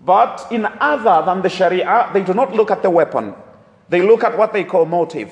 But 0.06 0.46
in 0.50 0.64
other 0.64 1.22
than 1.26 1.42
the 1.42 1.50
Sharia, 1.50 2.08
they 2.14 2.22
do 2.22 2.32
not 2.32 2.54
look 2.54 2.70
at 2.70 2.80
the 2.82 2.88
weapon. 2.88 3.34
They 3.90 4.00
look 4.00 4.24
at 4.24 4.38
what 4.38 4.54
they 4.54 4.64
call 4.64 4.86
motive. 4.86 5.30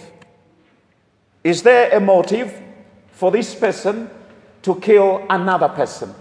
Is 1.49 1.63
there 1.63 1.89
a 1.97 1.99
motive 1.99 2.53
for 3.11 3.31
this 3.31 3.55
person 3.55 4.11
to 4.61 4.75
kill 4.81 5.25
another 5.31 5.71
person? 5.71 6.15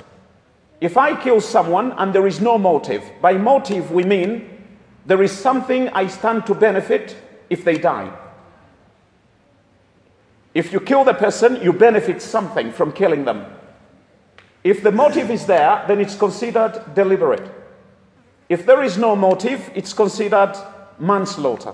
If 0.80 0.96
I 0.96 1.22
kill 1.22 1.42
someone 1.42 1.92
and 1.98 2.16
there 2.16 2.28
is 2.28 2.40
no 2.40 2.58
motive, 2.58 3.04
by 3.22 3.34
motive 3.34 3.92
we 3.92 4.06
mean 4.06 4.50
there 5.06 5.22
is 5.22 5.34
something 5.34 5.90
I 5.90 6.08
stand 6.08 6.46
to 6.46 6.56
benefit 6.56 7.18
if 7.50 7.66
they 7.66 7.78
die. 7.78 8.10
If 10.54 10.72
you 10.72 10.80
kill 10.80 11.04
the 11.04 11.14
person, 11.14 11.62
you 11.62 11.74
benefit 11.74 12.22
something 12.22 12.72
from 12.72 12.94
killing 12.94 13.26
them. 13.26 13.48
If 14.64 14.82
the 14.82 14.94
motive 14.94 15.30
is 15.30 15.46
there, 15.46 15.84
then 15.90 16.00
it's 16.00 16.16
considered 16.16 16.82
deliberate. 16.96 17.52
If 18.48 18.66
there 18.66 18.82
is 18.82 18.98
no 18.98 19.14
motive, 19.14 19.72
it's 19.76 19.92
considered 19.92 20.56
manslaughter. 20.98 21.74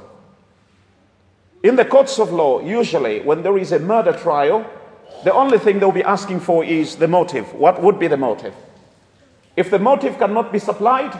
In 1.63 1.77
the 1.77 1.85
courts 1.85 2.19
of 2.19 2.33
law, 2.33 2.59
usually 2.59 3.21
when 3.21 3.41
there 3.41 3.57
is 3.57 3.71
a 3.71 3.79
murder 3.79 4.11
trial, 4.11 4.69
the 5.23 5.33
only 5.33 5.57
thing 5.57 5.79
they'll 5.79 5.93
be 5.93 6.03
asking 6.03 6.41
for 6.41 6.65
is 6.65 6.97
the 6.97 7.07
motive. 7.07 7.53
What 7.53 7.81
would 7.81 7.97
be 7.99 8.07
the 8.07 8.17
motive? 8.17 8.53
If 9.55 9.71
the 9.71 9.79
motive 9.79 10.19
cannot 10.19 10.51
be 10.51 10.59
supplied, 10.59 11.17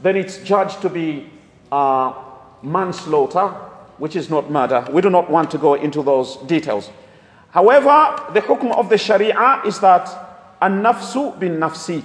then 0.00 0.16
it's 0.16 0.38
judged 0.38 0.80
to 0.80 0.88
be 0.88 1.28
uh, 1.70 2.14
manslaughter, 2.62 3.48
which 3.98 4.16
is 4.16 4.30
not 4.30 4.50
murder. 4.50 4.86
We 4.90 5.02
do 5.02 5.10
not 5.10 5.30
want 5.30 5.50
to 5.50 5.58
go 5.58 5.74
into 5.74 6.02
those 6.02 6.38
details. 6.38 6.90
However, 7.50 8.32
the 8.32 8.40
hukm 8.40 8.72
of 8.74 8.88
the 8.88 8.96
Sharia 8.96 9.60
is 9.66 9.78
that 9.80 10.08
an 10.62 10.82
nafsu 10.82 11.38
bin 11.38 11.58
nafsi, 11.58 12.02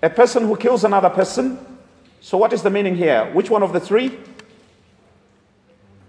a 0.00 0.10
person 0.10 0.46
who 0.46 0.56
kills 0.56 0.84
another 0.84 1.10
person. 1.10 1.58
So, 2.20 2.38
what 2.38 2.52
is 2.52 2.62
the 2.62 2.70
meaning 2.70 2.94
here? 2.94 3.28
Which 3.32 3.50
one 3.50 3.64
of 3.64 3.72
the 3.72 3.80
three? 3.80 4.16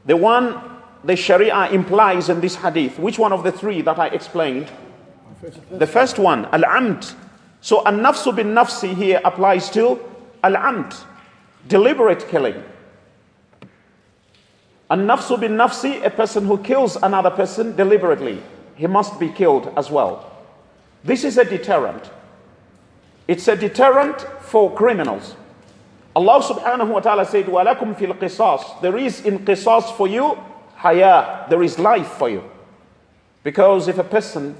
The 0.05 0.15
one 0.17 0.72
the 1.04 1.16
Sharia 1.16 1.68
implies 1.70 2.28
in 2.28 2.40
this 2.40 2.56
hadith? 2.56 2.98
Which 2.98 3.18
one 3.18 3.32
of 3.32 3.42
the 3.42 3.52
three 3.52 3.82
that 3.82 3.98
I 3.98 4.08
explained? 4.08 4.70
The 5.70 5.86
first 5.86 6.18
one, 6.18 6.46
al-amd. 6.46 7.14
So 7.60 7.84
an-nafsu 7.84 8.34
bin 8.34 8.48
nafsi 8.48 8.94
here 8.94 9.20
applies 9.24 9.70
to 9.70 10.00
al-amd, 10.42 10.96
deliberate 11.68 12.28
killing. 12.28 12.62
An-nafsu 14.90 15.38
bin 15.38 15.52
nafsi, 15.52 16.04
a 16.04 16.10
person 16.10 16.46
who 16.46 16.58
kills 16.58 16.96
another 16.96 17.30
person 17.30 17.76
deliberately, 17.76 18.42
he 18.74 18.86
must 18.86 19.20
be 19.20 19.28
killed 19.28 19.72
as 19.76 19.90
well. 19.90 20.38
This 21.04 21.24
is 21.24 21.38
a 21.38 21.44
deterrent. 21.44 22.10
It's 23.28 23.46
a 23.46 23.56
deterrent 23.56 24.20
for 24.40 24.74
criminals. 24.74 25.36
Allah 26.16 26.42
subhanahu 26.42 26.88
wa 26.88 27.00
ta'ala 27.00 27.26
said, 27.26 27.46
وَلَكُمْ 27.46 27.96
فِي 27.96 28.12
الْقِصَاصِ 28.12 28.80
There 28.80 28.96
is 28.96 29.24
in 29.24 29.40
qisas 29.40 29.94
for 29.96 30.08
you 30.08 30.38
haya, 30.83 31.45
there 31.49 31.63
is 31.63 31.79
life 31.79 32.09
for 32.19 32.29
you. 32.29 32.43
Because 33.41 33.87
if 33.87 33.97
a 33.97 34.03
person 34.03 34.55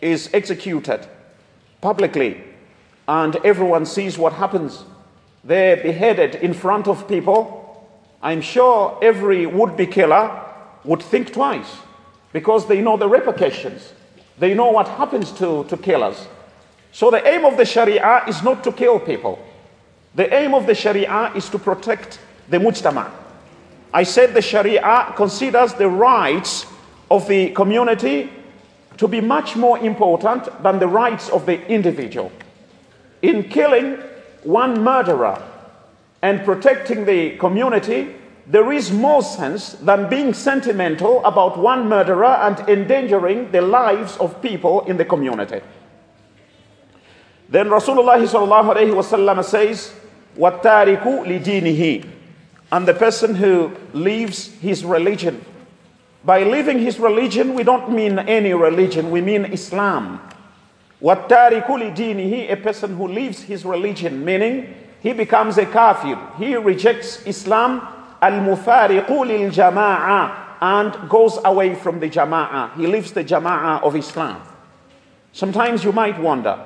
is 0.00 0.30
executed 0.32 1.06
publicly 1.80 2.40
and 3.08 3.34
everyone 3.44 3.84
sees 3.84 4.16
what 4.16 4.32
happens, 4.32 4.84
they're 5.42 5.76
beheaded 5.76 6.36
in 6.36 6.54
front 6.54 6.86
of 6.86 7.08
people, 7.08 7.88
I'm 8.22 8.40
sure 8.40 8.96
every 9.02 9.44
would 9.46 9.76
be 9.76 9.86
killer 9.86 10.40
would 10.84 11.02
think 11.02 11.32
twice 11.32 11.78
because 12.32 12.68
they 12.68 12.80
know 12.80 12.96
the 12.96 13.08
repercussions. 13.08 13.92
They 14.38 14.54
know 14.54 14.70
what 14.70 14.86
happens 14.86 15.32
to, 15.32 15.64
to 15.64 15.76
killers. 15.76 16.28
So 16.92 17.10
the 17.10 17.26
aim 17.26 17.44
of 17.44 17.56
the 17.56 17.64
Sharia 17.64 18.22
is 18.28 18.40
not 18.42 18.62
to 18.64 18.72
kill 18.72 19.00
people. 19.00 19.44
The 20.14 20.32
aim 20.32 20.54
of 20.54 20.66
the 20.66 20.74
Sharia 20.76 21.32
is 21.34 21.48
to 21.50 21.58
protect 21.58 22.20
the 22.48 22.58
mujtama. 22.58 23.25
I 23.93 24.03
said 24.03 24.33
the 24.33 24.41
Sharia 24.41 25.13
considers 25.15 25.73
the 25.73 25.89
rights 25.89 26.65
of 27.09 27.27
the 27.27 27.49
community 27.51 28.29
to 28.97 29.07
be 29.07 29.19
much 29.19 29.55
more 29.55 29.77
important 29.79 30.47
than 30.63 30.79
the 30.79 30.87
rights 30.87 31.29
of 31.29 31.45
the 31.45 31.65
individual. 31.67 32.31
In 33.21 33.49
killing 33.49 33.97
one 34.43 34.83
murderer 34.83 35.41
and 36.21 36.43
protecting 36.45 37.05
the 37.05 37.37
community, 37.37 38.15
there 38.47 38.71
is 38.71 38.91
more 38.91 39.21
sense 39.21 39.73
than 39.73 40.09
being 40.09 40.33
sentimental 40.33 41.23
about 41.25 41.57
one 41.57 41.87
murderer 41.87 42.25
and 42.25 42.59
endangering 42.69 43.51
the 43.51 43.61
lives 43.61 44.17
of 44.17 44.41
people 44.41 44.81
in 44.85 44.97
the 44.97 45.05
community. 45.05 45.61
Then 47.49 47.67
Rasulullah 47.67 49.43
says, 49.43 49.93
وَالتَّارِكُ 50.37 51.03
لِدِينِهِ 51.03 52.14
and 52.72 52.86
the 52.86 52.94
person 52.94 53.34
who 53.34 53.72
leaves 53.92 54.52
his 54.54 54.84
religion. 54.84 55.44
By 56.24 56.42
leaving 56.42 56.78
his 56.78 56.98
religion, 56.98 57.54
we 57.54 57.62
don't 57.62 57.92
mean 57.92 58.18
any 58.18 58.52
religion, 58.52 59.10
we 59.10 59.20
mean 59.20 59.44
Islam. 59.44 60.20
Wattarikuli 61.00 62.50
a 62.50 62.56
person 62.56 62.96
who 62.96 63.06
leaves 63.06 63.42
his 63.42 63.64
religion, 63.64 64.24
meaning 64.24 64.74
he 65.00 65.12
becomes 65.12 65.58
a 65.58 65.66
kafir. 65.66 66.18
He 66.38 66.56
rejects 66.56 67.24
Islam, 67.26 67.86
al-mufariqu 68.20 69.52
jama'a 69.52 70.46
and 70.60 71.08
goes 71.08 71.38
away 71.44 71.74
from 71.74 72.00
the 72.00 72.08
jama'a. 72.08 72.74
He 72.76 72.86
leaves 72.86 73.12
the 73.12 73.22
jama'a 73.22 73.82
of 73.82 73.94
Islam. 73.94 74.42
Sometimes 75.32 75.84
you 75.84 75.92
might 75.92 76.18
wonder, 76.18 76.58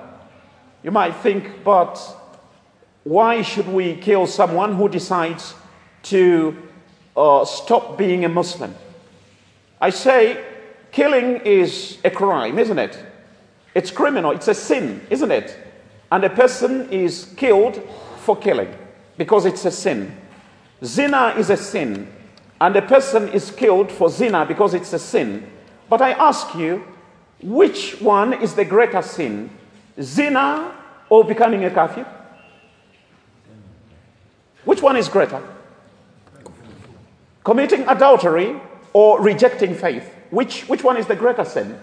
you 0.83 0.91
might 0.91 1.17
think, 1.17 1.65
but 1.65 1.99
why 3.03 3.43
should 3.43 3.67
we 3.67 3.97
kill 3.97 4.27
someone 4.27 4.75
who 4.77 4.89
decides 4.89 5.55
to 6.05 6.57
uh, 7.17 7.45
stop 7.45 7.99
being 7.99 8.25
a 8.25 8.29
Muslim? 8.29 8.75
I 9.81 9.91
say 9.91 10.45
killing 10.93 11.37
is 11.45 11.99
a 12.05 12.11
crime, 12.11 12.59
isn't 12.59 12.79
it? 12.79 12.99
It's 13.75 13.91
criminal, 13.91 14.33
it's 14.33 14.49
a 14.49 14.55
sin, 14.55 15.07
isn't 15.11 15.31
it? 15.31 15.57
And 16.11 16.25
a 16.25 16.31
person 16.31 16.91
is 16.91 17.33
killed 17.37 17.81
for 18.19 18.37
killing 18.37 18.75
because 19.17 19.47
it's 19.47 19.65
a 19.65 19.71
sin. 19.71 20.17
Zina 20.85 21.35
is 21.37 21.51
a 21.51 21.57
sin, 21.57 22.11
and 22.61 22.75
a 22.77 22.83
person 22.83 23.29
is 23.29 23.51
killed 23.51 23.93
for 23.93 24.11
zina 24.11 24.45
because 24.45 24.75
it's 24.75 24.93
a 24.93 24.99
sin. 24.99 25.47
But 25.89 26.03
I 26.03 26.13
ask 26.13 26.55
you, 26.55 26.85
which 27.43 28.01
one 28.01 28.35
is 28.35 28.55
the 28.55 28.65
greater 28.65 29.03
sin? 29.03 29.51
Zina 30.01 30.75
or 31.09 31.25
becoming 31.25 31.65
a 31.65 31.71
kafir? 31.71 32.07
Which 34.65 34.83
one 34.83 34.97
is 34.97 35.09
greater? 35.09 35.43
Committing 37.51 37.83
adultery 37.89 38.55
or 38.93 39.21
rejecting 39.21 39.75
faith? 39.75 40.09
Which, 40.31 40.69
which 40.69 40.85
one 40.85 40.97
is 40.97 41.09
the 41.09 41.17
greater 41.17 41.45
sin? 41.45 41.77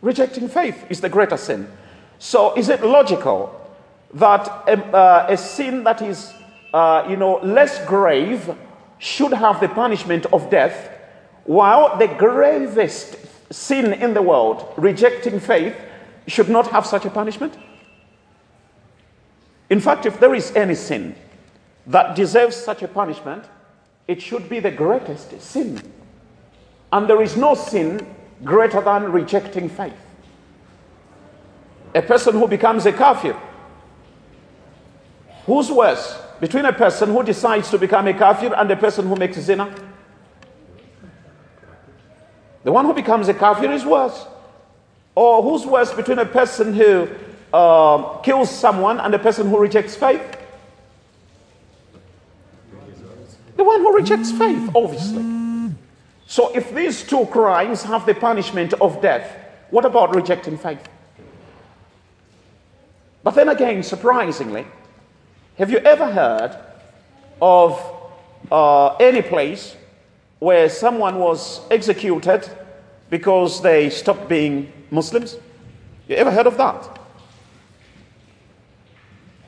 Rejecting 0.00 0.48
faith 0.48 0.82
is 0.88 1.02
the 1.02 1.10
greater 1.10 1.36
sin. 1.36 1.68
So, 2.18 2.54
is 2.54 2.70
it 2.70 2.82
logical 2.82 3.52
that 4.14 4.48
a, 4.66 4.82
uh, 4.96 5.26
a 5.28 5.36
sin 5.36 5.84
that 5.84 6.00
is, 6.00 6.32
uh, 6.72 7.06
you 7.06 7.16
know, 7.16 7.34
less 7.42 7.84
grave 7.84 8.48
should 8.96 9.34
have 9.34 9.60
the 9.60 9.68
punishment 9.68 10.24
of 10.32 10.48
death, 10.48 10.88
while 11.44 11.98
the 11.98 12.08
gravest 12.08 13.16
sin 13.52 13.92
in 13.92 14.14
the 14.14 14.22
world, 14.22 14.72
rejecting 14.78 15.38
faith, 15.38 15.76
should 16.26 16.48
not 16.48 16.68
have 16.68 16.86
such 16.86 17.04
a 17.04 17.10
punishment? 17.10 17.58
In 19.68 19.80
fact, 19.80 20.06
if 20.06 20.18
there 20.18 20.34
is 20.34 20.50
any 20.56 20.76
sin 20.76 21.14
that 21.86 22.16
deserves 22.16 22.56
such 22.56 22.82
a 22.82 22.88
punishment, 22.88 23.44
it 24.06 24.20
should 24.20 24.48
be 24.48 24.60
the 24.60 24.70
greatest 24.70 25.40
sin. 25.40 25.80
And 26.92 27.08
there 27.08 27.22
is 27.22 27.36
no 27.36 27.54
sin 27.54 28.06
greater 28.42 28.80
than 28.80 29.10
rejecting 29.10 29.68
faith. 29.68 29.94
A 31.94 32.02
person 32.02 32.34
who 32.34 32.48
becomes 32.48 32.86
a 32.86 32.92
kafir, 32.92 33.36
who's 35.46 35.70
worse 35.70 36.20
between 36.40 36.64
a 36.64 36.72
person 36.72 37.10
who 37.10 37.22
decides 37.22 37.70
to 37.70 37.78
become 37.78 38.06
a 38.08 38.14
kafir 38.14 38.52
and 38.54 38.70
a 38.70 38.76
person 38.76 39.06
who 39.06 39.16
makes 39.16 39.38
zina? 39.38 39.72
The 42.64 42.72
one 42.72 42.84
who 42.84 42.94
becomes 42.94 43.28
a 43.28 43.34
kafir 43.34 43.70
is 43.70 43.84
worse. 43.84 44.26
Or 45.14 45.42
who's 45.42 45.64
worse 45.64 45.92
between 45.92 46.18
a 46.18 46.26
person 46.26 46.74
who 46.74 47.08
uh, 47.52 48.18
kills 48.18 48.50
someone 48.50 48.98
and 48.98 49.14
a 49.14 49.18
person 49.18 49.48
who 49.48 49.58
rejects 49.58 49.94
faith? 49.94 50.22
The 53.56 53.64
one 53.64 53.80
who 53.80 53.94
rejects 53.94 54.32
faith, 54.32 54.70
obviously. 54.74 55.24
So 56.26 56.54
if 56.54 56.74
these 56.74 57.02
two 57.02 57.26
crimes 57.26 57.82
have 57.82 58.06
the 58.06 58.14
punishment 58.14 58.72
of 58.74 59.00
death, 59.00 59.36
what 59.70 59.84
about 59.84 60.14
rejecting 60.14 60.56
faith? 60.56 60.88
But 63.22 63.34
then 63.34 63.48
again, 63.48 63.82
surprisingly, 63.82 64.66
have 65.56 65.70
you 65.70 65.78
ever 65.78 66.10
heard 66.10 66.56
of 67.40 67.80
uh, 68.50 68.96
any 68.96 69.22
place 69.22 69.76
where 70.40 70.68
someone 70.68 71.18
was 71.18 71.60
executed 71.70 72.48
because 73.08 73.62
they 73.62 73.88
stopped 73.90 74.28
being 74.28 74.72
Muslims? 74.90 75.36
You 76.08 76.16
ever 76.16 76.30
heard 76.30 76.46
of 76.46 76.56
that? 76.58 76.98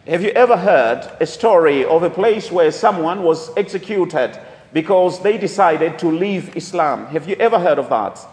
Have 0.07 0.23
you 0.23 0.31
ever 0.31 0.57
heard 0.57 1.11
a 1.19 1.27
story 1.27 1.85
of 1.85 2.05
a 2.05 2.11
place 2.11 2.53
where 2.53 2.71
someone 2.71 3.25
was 3.25 3.51
executed 3.57 4.38
because 4.73 5.21
they 5.21 5.37
decided 5.37 5.99
to 5.99 6.07
leave 6.07 6.57
Islam? 6.57 7.07
Have 7.07 7.29
you 7.29 7.35
ever 7.40 7.59
heard 7.59 7.81
of 7.81 7.88
that? 7.88 8.25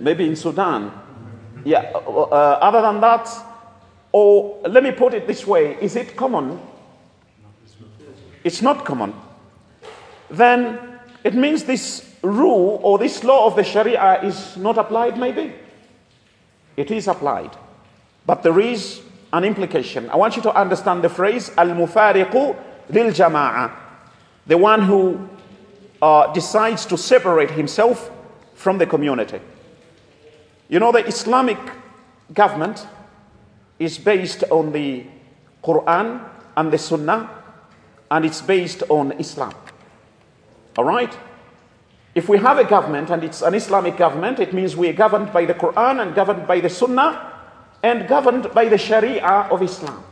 Maybe 0.00 0.26
in 0.26 0.34
Sudan. 0.34 0.90
Yeah, 1.64 1.92
uh, 1.94 2.58
other 2.60 2.82
than 2.82 3.00
that, 3.00 3.28
or 4.10 4.60
let 4.68 4.82
me 4.82 4.90
put 4.90 5.14
it 5.14 5.28
this 5.28 5.46
way 5.46 5.78
is 5.80 5.94
it 5.94 6.16
common? 6.16 6.60
It's 8.42 8.60
not 8.60 8.84
common. 8.84 9.14
Then 10.30 10.98
it 11.22 11.34
means 11.34 11.62
this 11.62 12.12
rule 12.22 12.80
or 12.82 12.98
this 12.98 13.22
law 13.22 13.46
of 13.46 13.54
the 13.54 13.62
Sharia 13.62 14.20
is 14.24 14.56
not 14.56 14.78
applied, 14.78 15.16
maybe. 15.16 15.52
It 16.76 16.90
is 16.90 17.08
applied. 17.08 17.56
But 18.26 18.42
there 18.42 18.58
is 18.60 19.02
an 19.32 19.44
implication. 19.44 20.08
I 20.10 20.16
want 20.16 20.36
you 20.36 20.42
to 20.42 20.54
understand 20.54 21.02
the 21.02 21.08
phrase 21.08 21.50
al 21.56 21.68
mufariqu 21.68 22.56
lil 22.90 23.12
jama'a, 23.12 23.70
the 24.46 24.56
one 24.58 24.82
who 24.82 25.28
uh, 26.00 26.32
decides 26.32 26.86
to 26.86 26.96
separate 26.96 27.50
himself 27.50 28.10
from 28.54 28.78
the 28.78 28.86
community. 28.86 29.40
You 30.68 30.80
know, 30.80 30.92
the 30.92 31.06
Islamic 31.06 31.58
government 32.32 32.86
is 33.78 33.98
based 33.98 34.44
on 34.50 34.72
the 34.72 35.04
Quran 35.62 36.24
and 36.56 36.72
the 36.72 36.78
Sunnah, 36.78 37.28
and 38.10 38.24
it's 38.24 38.40
based 38.40 38.82
on 38.88 39.12
Islam. 39.12 39.54
All 40.78 40.84
right? 40.84 41.12
If 42.14 42.28
we 42.28 42.38
have 42.38 42.58
a 42.58 42.64
government 42.64 43.10
and 43.10 43.24
it's 43.24 43.42
an 43.42 43.54
Islamic 43.54 43.96
government, 43.96 44.38
it 44.38 44.52
means 44.52 44.76
we 44.76 44.88
are 44.88 44.92
governed 44.92 45.32
by 45.32 45.44
the 45.46 45.54
Quran 45.54 46.00
and 46.00 46.14
governed 46.14 46.46
by 46.46 46.60
the 46.60 46.70
Sunnah 46.70 47.32
and 47.82 48.06
governed 48.08 48.54
by 48.54 48.66
the 48.68 48.78
Sharia 48.78 49.48
of 49.50 49.62
Islam. 49.62 50.04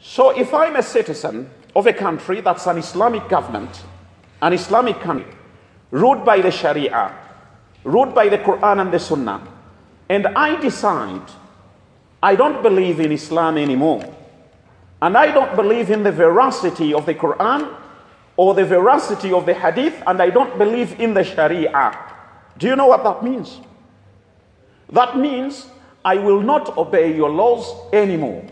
So 0.00 0.30
if 0.30 0.54
I'm 0.54 0.76
a 0.76 0.82
citizen 0.82 1.50
of 1.74 1.86
a 1.86 1.92
country 1.92 2.40
that's 2.40 2.66
an 2.66 2.78
Islamic 2.78 3.28
government, 3.28 3.82
an 4.40 4.52
Islamic 4.52 5.00
country, 5.00 5.32
ruled 5.90 6.24
by 6.24 6.40
the 6.40 6.50
Sharia, 6.50 7.12
ruled 7.82 8.14
by 8.14 8.28
the 8.28 8.38
Quran 8.38 8.80
and 8.80 8.92
the 8.92 9.00
Sunnah, 9.00 9.42
and 10.08 10.28
I 10.28 10.60
decide 10.60 11.28
I 12.22 12.36
don't 12.36 12.62
believe 12.62 13.00
in 13.00 13.10
Islam 13.10 13.58
anymore, 13.58 14.04
and 15.02 15.16
I 15.16 15.32
don't 15.32 15.54
believe 15.56 15.90
in 15.90 16.04
the 16.04 16.12
veracity 16.12 16.94
of 16.94 17.06
the 17.06 17.14
Quran 17.14 17.74
or 18.36 18.54
the 18.54 18.64
veracity 18.64 19.32
of 19.32 19.46
the 19.46 19.54
Hadith, 19.54 20.02
and 20.06 20.20
I 20.20 20.30
don't 20.30 20.58
believe 20.58 21.00
in 21.00 21.14
the 21.14 21.24
Sharia. 21.24 21.98
Do 22.58 22.66
you 22.66 22.76
know 22.76 22.86
what 22.86 23.02
that 23.04 23.22
means? 23.22 23.60
That 24.90 25.16
means 25.16 25.66
I 26.04 26.16
will 26.16 26.40
not 26.40 26.76
obey 26.76 27.14
your 27.16 27.30
laws 27.30 27.74
anymore. 27.92 28.44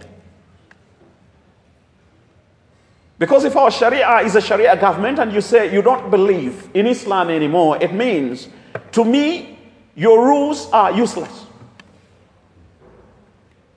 Because 3.19 3.45
if 3.45 3.57
our 3.57 3.71
Sharia 3.71 4.19
is 4.19 4.35
a 4.35 4.41
Sharia 4.41 4.77
government 4.77 5.19
and 5.19 5.33
you 5.33 5.41
say 5.41 5.73
you 5.73 5.83
don't 5.83 6.11
believe 6.11 6.69
in 6.75 6.87
Islam 6.87 7.31
anymore, 7.31 7.79
it 7.81 7.93
means 7.93 8.49
to 8.93 9.05
me, 9.05 9.59
your 9.95 10.27
rules 10.27 10.69
are 10.71 10.93
useless. 10.93 11.47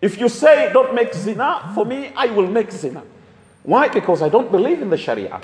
If 0.01 0.19
you 0.19 0.29
say 0.29 0.71
don't 0.73 0.93
make 0.95 1.13
zina, 1.13 1.71
for 1.75 1.85
me, 1.85 2.11
I 2.15 2.27
will 2.27 2.47
make 2.47 2.71
zina. 2.71 3.03
Why? 3.63 3.89
Because 3.89 4.21
I 4.21 4.29
don't 4.29 4.51
believe 4.51 4.81
in 4.81 4.89
the 4.89 4.97
Sharia. 4.97 5.41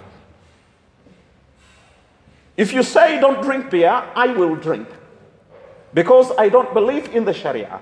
If 2.56 2.74
you 2.74 2.84
say 2.84 3.20
don't 3.20 3.42
drink 3.42 3.70
beer, 3.70 4.04
I 4.16 4.28
will 4.28 4.56
drink. 4.56 4.88
Because 5.94 6.32
I 6.38 6.50
don't 6.50 6.74
believe 6.74 7.16
in 7.16 7.26
the 7.26 7.34
Sharia. 7.34 7.82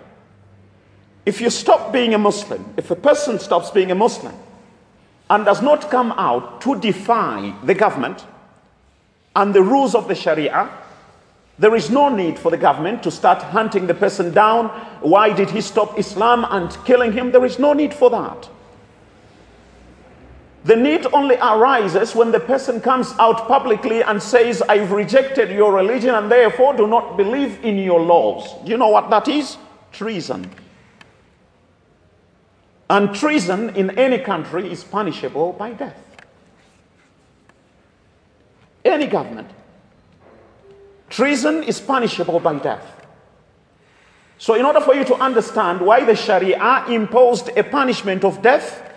If 1.26 1.40
you 1.40 1.50
stop 1.50 1.94
being 1.94 2.14
a 2.14 2.18
Muslim, 2.18 2.74
if 2.78 2.90
a 2.92 2.96
person 2.96 3.40
stops 3.40 3.70
being 3.70 3.92
a 3.92 3.96
Muslim 3.96 4.36
and 5.30 5.46
does 5.46 5.62
not 5.62 5.92
come 5.92 6.12
out 6.14 6.62
to 6.62 6.80
defy 6.80 7.54
the 7.64 7.74
government 7.74 8.26
and 9.36 9.54
the 9.54 9.62
rules 9.62 9.94
of 9.96 10.08
the 10.08 10.16
Sharia, 10.16 10.70
there 11.60 11.76
is 11.76 11.90
no 11.90 12.10
need 12.10 12.40
for 12.40 12.50
the 12.50 12.58
government 12.58 13.04
to 13.04 13.12
start 13.12 13.42
hunting 13.42 13.88
the 13.88 13.94
person 13.94 14.34
down. 14.34 14.70
Why 15.02 15.32
did 15.32 15.50
he 15.52 15.62
stop 15.62 16.00
Islam 16.00 16.46
and 16.50 16.76
killing 16.86 17.12
him? 17.12 17.32
There 17.32 17.46
is 17.46 17.60
no 17.60 17.74
need 17.74 17.94
for 17.94 18.10
that. 18.10 18.50
The 20.64 20.76
need 20.76 21.08
only 21.12 21.38
arises 21.38 22.14
when 22.14 22.32
the 22.32 22.40
person 22.40 22.82
comes 22.82 23.14
out 23.18 23.48
publicly 23.48 24.04
and 24.04 24.22
says, 24.22 24.62
I've 24.62 24.92
rejected 24.92 25.50
your 25.50 25.74
religion 25.74 26.14
and 26.14 26.32
therefore 26.32 26.76
do 26.76 26.88
not 26.88 27.18
believe 27.18 27.64
in 27.66 27.78
your 27.78 28.00
laws. 28.00 28.54
Do 28.64 28.70
you 28.70 28.78
know 28.78 28.90
what 28.90 29.10
that 29.10 29.28
is? 29.28 29.58
Treason. 29.92 30.50
And 32.90 33.16
treason 33.16 33.76
in 33.76 33.98
any 33.98 34.20
country 34.20 34.72
is 34.72 34.84
punishable 34.84 35.54
by 35.54 35.72
death. 35.72 35.98
Any 38.86 39.08
government 39.08 39.50
Treason 41.12 41.64
is 41.64 41.80
punishable 41.82 42.40
by 42.40 42.58
death. 42.58 43.06
So, 44.38 44.56
in 44.56 44.66
order 44.66 44.80
for 44.80 44.96
you 44.96 45.04
to 45.04 45.16
understand 45.16 45.82
why 45.82 46.06
the 46.06 46.16
Sharia 46.16 46.86
imposed 46.88 47.50
a 47.50 47.64
punishment 47.64 48.24
of 48.24 48.42
death 48.42 48.91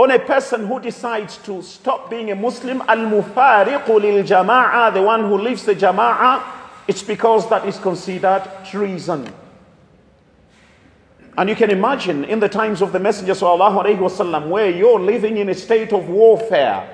on 0.00 0.10
a 0.10 0.18
person 0.18 0.66
who 0.66 0.78
decides 0.78 1.38
to 1.38 1.62
stop 1.62 2.10
being 2.10 2.30
a 2.30 2.34
Muslim, 2.34 2.82
al 2.82 2.98
mufariqu 2.98 3.88
lil 4.00 4.22
jama'a, 4.24 4.92
the 4.92 5.02
one 5.02 5.22
who 5.22 5.38
leaves 5.38 5.64
the 5.64 5.74
jama'a, 5.74 6.42
It's 6.86 7.02
because 7.02 7.48
that 7.48 7.66
is 7.66 7.78
considered 7.78 8.48
treason. 8.64 9.32
And 11.38 11.48
you 11.48 11.56
can 11.56 11.70
imagine 11.70 12.24
in 12.24 12.40
the 12.40 12.48
times 12.48 12.80
of 12.80 12.92
the 12.92 13.00
Messenger 13.00 13.32
وسلم, 13.32 14.48
where 14.48 14.70
you're 14.70 15.00
living 15.00 15.38
in 15.38 15.48
a 15.48 15.54
state 15.54 15.92
of 15.92 16.08
warfare 16.08 16.88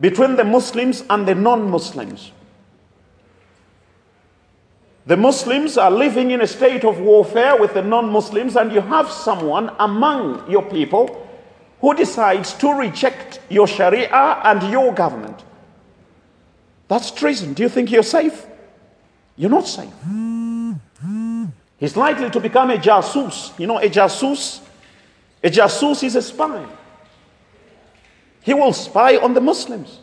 between 0.00 0.36
the 0.36 0.44
Muslims 0.44 1.04
and 1.10 1.26
the 1.26 1.34
non 1.34 1.70
Muslims. 1.70 2.30
The 5.06 5.16
Muslims 5.16 5.76
are 5.76 5.90
living 5.90 6.30
in 6.30 6.40
a 6.40 6.46
state 6.46 6.84
of 6.84 6.98
warfare 7.00 7.58
with 7.58 7.74
the 7.74 7.82
non 7.82 8.10
Muslims, 8.10 8.56
and 8.56 8.72
you 8.72 8.80
have 8.80 9.10
someone 9.10 9.70
among 9.78 10.50
your 10.50 10.62
people 10.62 11.20
who 11.81 11.93
decides 11.93 12.53
to 12.53 12.73
reject 12.73 13.39
your 13.49 13.67
Sharia 13.67 14.09
and 14.43 14.71
your 14.71 14.93
government. 14.93 15.43
That's 16.87 17.11
treason. 17.11 17.53
Do 17.53 17.63
you 17.63 17.69
think 17.69 17.91
you're 17.91 18.03
safe? 18.03 18.45
You're 19.37 19.49
not 19.49 19.67
safe. 19.67 19.93
He's 21.77 21.95
likely 21.95 22.29
to 22.29 22.39
become 22.39 22.71
a 22.71 22.77
jasus. 22.77 23.57
You 23.57 23.67
know, 23.67 23.77
a 23.77 23.89
jasus? 23.89 24.59
A 25.43 25.49
jasus 25.49 26.03
is 26.03 26.15
a 26.15 26.21
spy. 26.21 26.65
He 28.41 28.53
will 28.53 28.73
spy 28.73 29.15
on 29.17 29.33
the 29.33 29.41
Muslims 29.41 29.99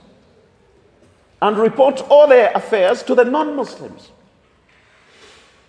and 1.42 1.58
report 1.58 2.00
all 2.08 2.26
their 2.26 2.50
affairs 2.54 3.02
to 3.02 3.14
the 3.14 3.24
non 3.24 3.54
Muslims. 3.54 4.10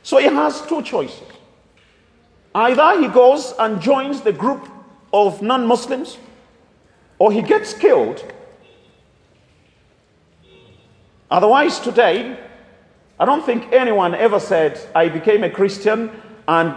So 0.03 0.19
he 0.19 0.27
has 0.27 0.61
two 0.61 0.81
choices. 0.81 1.27
Either 2.55 3.01
he 3.01 3.07
goes 3.09 3.53
and 3.59 3.81
joins 3.81 4.21
the 4.21 4.31
group 4.31 4.69
of 5.13 5.41
non 5.41 5.65
Muslims, 5.65 6.17
or 7.19 7.31
he 7.31 7.41
gets 7.41 7.73
killed. 7.73 8.23
Otherwise, 11.29 11.79
today, 11.79 12.37
I 13.19 13.25
don't 13.25 13.45
think 13.45 13.71
anyone 13.73 14.15
ever 14.15 14.39
said, 14.39 14.79
I 14.95 15.09
became 15.09 15.43
a 15.43 15.49
Christian 15.49 16.11
and 16.47 16.75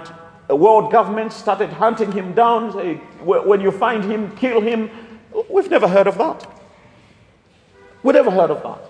world 0.49 0.91
government 0.91 1.33
started 1.33 1.71
hunting 1.71 2.11
him 2.13 2.33
down. 2.35 2.73
When 3.25 3.61
you 3.61 3.71
find 3.71 4.03
him, 4.05 4.35
kill 4.37 4.61
him. 4.61 4.91
We've 5.49 5.71
never 5.71 5.87
heard 5.87 6.07
of 6.07 6.19
that. 6.19 6.47
We've 8.03 8.15
never 8.15 8.31
heard 8.31 8.51
of 8.51 8.63
that. 8.63 8.81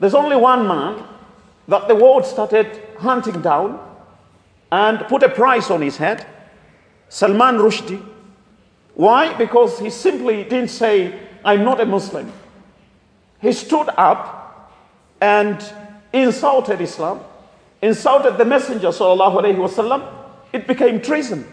There's 0.00 0.14
only 0.14 0.36
one 0.36 0.66
man 0.66 1.04
that 1.66 1.88
the 1.88 1.94
world 1.94 2.24
started 2.24 2.80
hunting 2.98 3.42
down 3.42 3.84
and 4.70 5.00
put 5.08 5.22
a 5.22 5.28
price 5.28 5.70
on 5.70 5.82
his 5.82 5.96
head 5.96 6.26
Salman 7.08 7.56
Rushdie. 7.56 8.02
Why? 8.98 9.32
Because 9.32 9.78
he 9.78 9.90
simply 9.90 10.42
didn't 10.42 10.70
say, 10.70 11.16
I'm 11.44 11.62
not 11.62 11.80
a 11.80 11.86
Muslim. 11.86 12.32
He 13.40 13.52
stood 13.52 13.88
up 13.96 14.74
and 15.20 15.64
insulted 16.12 16.80
Islam, 16.80 17.20
insulted 17.80 18.38
the 18.38 18.44
Messenger, 18.44 18.88
wasallam. 18.88 20.12
It 20.52 20.66
became 20.66 21.00
treason. 21.00 21.46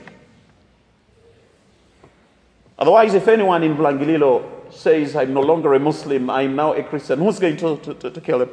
Otherwise, 2.80 3.14
if 3.14 3.28
anyone 3.28 3.62
in 3.62 3.78
Blangililo 3.78 4.74
says, 4.74 5.16
I'm 5.16 5.32
no 5.32 5.42
longer 5.42 5.76
a 5.76 5.80
Muslim, 5.80 6.32
I'm 6.32 6.56
now 6.56 6.74
a 6.74 6.82
Christian, 6.82 7.20
who's 7.20 7.38
going 7.38 7.58
to, 7.58 7.78
to, 7.78 8.10
to 8.10 8.22
kill 8.22 8.42
him? 8.42 8.50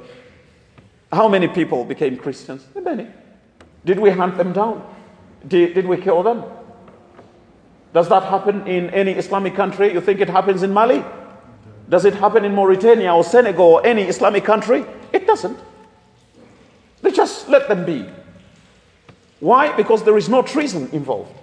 How 1.11 1.29
many 1.29 1.49
people 1.49 1.87
became 1.87 2.19
Christians? 2.19 2.67
Many. 2.75 3.07
Did 3.87 3.99
we 3.99 4.11
hunt 4.11 4.37
them 4.37 4.53
down? 4.53 4.87
Did, 5.49 5.73
did 5.73 5.87
we 5.87 5.97
kill 5.97 6.23
them? 6.23 6.45
Does 7.93 8.09
that 8.09 8.23
happen 8.25 8.67
in 8.67 8.91
any 8.91 9.13
Islamic 9.13 9.55
country? 9.55 9.93
You 9.93 10.01
think 10.01 10.21
it 10.21 10.29
happens 10.29 10.63
in 10.63 10.73
Mali? 10.73 11.05
Does 11.89 12.05
it 12.05 12.15
happen 12.15 12.45
in 12.45 12.55
Mauritania 12.55 13.15
or 13.15 13.23
Senegal 13.23 13.67
or 13.67 13.87
any 13.87 14.03
Islamic 14.03 14.45
country? 14.45 14.85
It 15.13 15.27
doesn't. 15.27 15.59
They 17.03 17.11
just 17.11 17.49
let 17.49 17.69
them 17.69 17.85
be. 17.85 18.07
Why? 19.41 19.77
Because 19.77 20.03
there 20.05 20.17
is 20.17 20.29
no 20.29 20.41
treason 20.41 20.89
involved. 20.93 21.35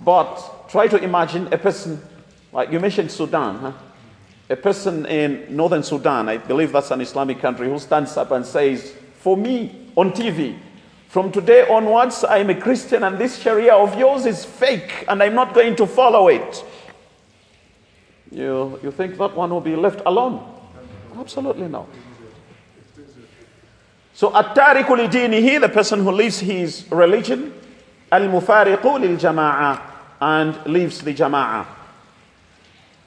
But 0.00 0.68
try 0.68 0.88
to 0.88 0.96
imagine 0.96 1.52
a 1.52 1.58
person, 1.58 2.02
like 2.52 2.72
you 2.72 2.80
mentioned 2.80 3.10
Sudan, 3.10 3.58
huh? 3.58 3.72
a 4.48 4.56
person 4.56 5.06
in 5.06 5.54
northern 5.54 5.82
Sudan, 5.82 6.28
I 6.28 6.38
believe 6.38 6.72
that's 6.72 6.90
an 6.90 7.00
Islamic 7.00 7.40
country, 7.40 7.68
who 7.68 7.78
stands 7.78 8.16
up 8.16 8.30
and 8.30 8.44
says, 8.44 8.94
For 9.20 9.36
me 9.36 9.90
on 9.96 10.12
TV, 10.12 10.58
from 11.08 11.32
today 11.32 11.66
onwards, 11.68 12.24
I'm 12.24 12.50
a 12.50 12.54
Christian 12.54 13.04
and 13.04 13.18
this 13.18 13.38
Sharia 13.38 13.74
of 13.74 13.98
yours 13.98 14.26
is 14.26 14.44
fake 14.44 15.04
and 15.08 15.22
I'm 15.22 15.34
not 15.34 15.54
going 15.54 15.76
to 15.76 15.86
follow 15.86 16.28
it. 16.28 16.64
You, 18.30 18.78
you 18.82 18.90
think 18.90 19.16
that 19.18 19.34
one 19.34 19.50
will 19.50 19.60
be 19.60 19.76
left 19.76 20.02
alone? 20.04 20.44
Absolutely 21.16 21.68
not. 21.68 21.88
So, 24.12 24.34
at-tariku 24.34 24.96
li 24.96 25.58
the 25.58 25.68
person 25.68 26.02
who 26.02 26.10
leaves 26.10 26.40
his 26.40 26.86
religion, 26.90 27.52
al-mufariqu 28.10 29.00
lil 29.00 29.16
jama'ah, 29.16 29.80
and 30.20 30.66
leaves 30.66 31.02
the 31.02 31.14
jama'ah. 31.14 31.66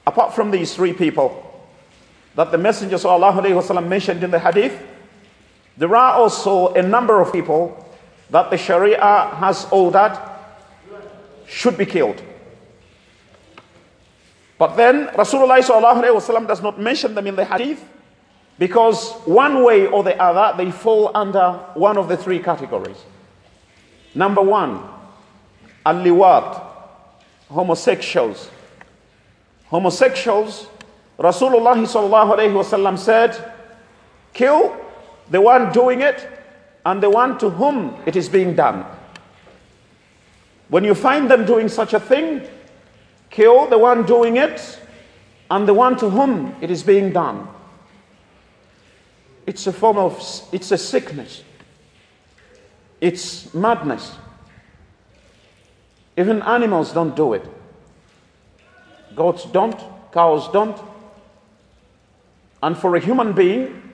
Apart 0.05 0.33
from 0.33 0.51
these 0.51 0.75
three 0.75 0.93
people 0.93 1.45
that 2.35 2.51
the 2.51 2.57
Messenger 2.57 2.95
sallallahu 2.95 3.88
mentioned 3.88 4.23
in 4.23 4.31
the 4.31 4.39
hadith, 4.39 4.79
there 5.77 5.95
are 5.95 6.13
also 6.13 6.73
a 6.73 6.81
number 6.81 7.19
of 7.21 7.31
people 7.31 7.88
that 8.29 8.49
the 8.49 8.57
Sharia 8.57 8.99
has 9.35 9.67
ordered 9.71 10.17
should 11.47 11.77
be 11.77 11.85
killed. 11.85 12.21
But 14.57 14.75
then 14.75 15.07
Rasulullah 15.07 16.47
does 16.47 16.61
not 16.61 16.79
mention 16.79 17.15
them 17.15 17.25
in 17.27 17.35
the 17.35 17.45
hadith 17.45 17.83
because 18.59 19.13
one 19.25 19.63
way 19.63 19.87
or 19.87 20.03
the 20.03 20.21
other 20.21 20.61
they 20.61 20.69
fall 20.69 21.11
under 21.15 21.53
one 21.73 21.97
of 21.97 22.07
the 22.09 22.17
three 22.17 22.39
categories. 22.39 22.97
Number 24.13 24.41
one, 24.41 24.83
al-liwat, 25.85 26.61
homosexuals. 27.49 28.49
Homosexuals, 29.67 30.67
Rasulullah 31.17 32.97
said, 32.97 33.53
kill 34.33 34.75
the 35.29 35.39
one 35.39 35.71
doing 35.71 36.01
it 36.01 36.38
and 36.85 37.03
the 37.03 37.09
one 37.09 37.37
to 37.39 37.49
whom 37.49 37.95
it 38.05 38.15
is 38.15 38.29
being 38.29 38.55
done. 38.55 38.85
When 40.69 40.83
you 40.83 40.93
find 40.93 41.29
them 41.29 41.45
doing 41.45 41.67
such 41.67 41.93
a 41.93 41.99
thing, 41.99 42.41
kill 43.29 43.67
the 43.67 43.77
one 43.77 44.05
doing 44.05 44.37
it 44.37 44.79
and 45.51 45.67
the 45.67 45.73
one 45.73 45.97
to 45.97 46.09
whom 46.09 46.55
it 46.61 46.69
is 46.69 46.83
being 46.83 47.11
done. 47.11 47.47
It's 49.45 49.65
a 49.65 49.73
form 49.73 49.97
of, 49.97 50.19
it's 50.51 50.71
a 50.71 50.77
sickness. 50.77 51.43
It's 53.01 53.51
madness. 53.53 54.15
Even 56.17 56.41
animals 56.43 56.93
don't 56.93 57.15
do 57.15 57.33
it. 57.33 57.45
Goats 59.15 59.45
don't, 59.45 59.79
cows 60.11 60.49
don't. 60.51 60.79
And 62.61 62.77
for 62.77 62.95
a 62.95 62.99
human 62.99 63.33
being 63.33 63.93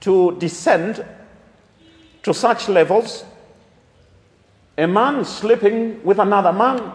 to 0.00 0.36
descend 0.38 1.04
to 2.22 2.34
such 2.34 2.68
levels, 2.68 3.24
a 4.76 4.86
man 4.86 5.24
sleeping 5.24 6.02
with 6.04 6.18
another 6.18 6.52
man, 6.52 6.92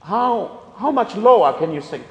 how, 0.00 0.60
how 0.76 0.90
much 0.90 1.16
lower 1.16 1.52
can 1.58 1.72
you 1.72 1.80
sink? 1.80 2.04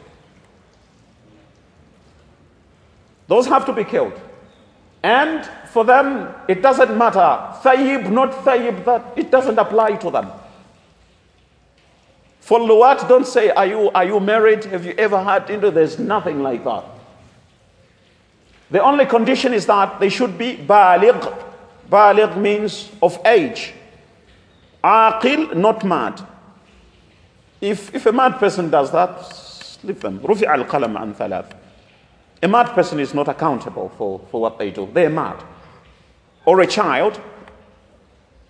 Those 3.28 3.48
have 3.48 3.66
to 3.66 3.74
be 3.74 3.84
killed. 3.84 4.20
And 5.04 5.46
for 5.68 5.84
them, 5.84 6.34
it 6.48 6.62
doesn't 6.62 6.98
matter. 6.98 7.20
Thayyib, 7.62 8.10
not 8.10 8.32
thayyib, 8.44 8.86
that 8.86 9.14
it 9.16 9.32
doesn't 9.32 9.58
apply 9.60 9.98
to 9.98 10.12
them. 10.12 10.32
For 12.40 12.60
Luwat, 12.60 13.08
don't 13.10 13.28
say, 13.28 13.50
are 13.50 13.66
you, 13.66 13.92
are 13.92 14.06
you 14.06 14.20
married? 14.20 14.64
Have 14.66 14.86
you 14.86 14.94
ever 14.98 15.22
had 15.22 15.50
into? 15.50 15.70
There's 15.70 16.00
nothing 16.00 16.42
like 16.42 16.64
that. 16.64 16.84
The 18.70 18.84
only 18.84 19.06
condition 19.06 19.54
is 19.54 19.66
that 19.68 20.00
they 20.00 20.10
should 20.10 20.38
be 20.38 20.58
baligh. 20.58 21.44
Baligh 21.90 22.36
means 22.38 22.92
of 23.02 23.20
age. 23.26 23.74
Aqil, 24.84 25.56
not 25.56 25.86
mad. 25.86 26.22
If, 27.62 27.96
if 27.96 28.06
a 28.06 28.12
mad 28.12 28.34
person 28.38 28.70
does 28.70 28.92
that, 28.92 29.80
leave 29.84 30.02
them. 30.02 30.20
Rufi 30.20 30.46
al 30.46 30.66
qalam 30.66 31.02
an 31.02 31.14
thalath. 31.14 31.54
A 32.44 32.48
mad 32.48 32.68
person 32.68 33.00
is 33.00 33.14
not 33.14 33.28
accountable 33.28 33.90
for, 33.98 34.22
for 34.30 34.42
what 34.42 34.60
they 34.60 34.70
do. 34.70 34.88
They're 34.94 35.10
mad. 35.10 35.44
Or 36.46 36.62
a 36.62 36.68
child. 36.68 37.20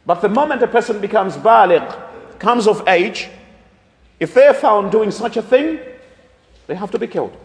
But 0.06 0.22
the 0.22 0.30
moment 0.30 0.62
a 0.64 0.68
person 0.68 1.00
becomes 1.00 1.38
baligh, 1.38 2.40
comes 2.40 2.68
of 2.68 2.88
age, 2.88 3.30
if 4.20 4.34
they're 4.34 4.54
found 4.54 4.92
doing 4.92 5.12
such 5.12 5.38
a 5.38 5.42
thing, 5.42 5.80
they 6.66 6.76
have 6.76 6.92
to 6.92 7.00
be 7.00 7.08
killed. 7.08 7.36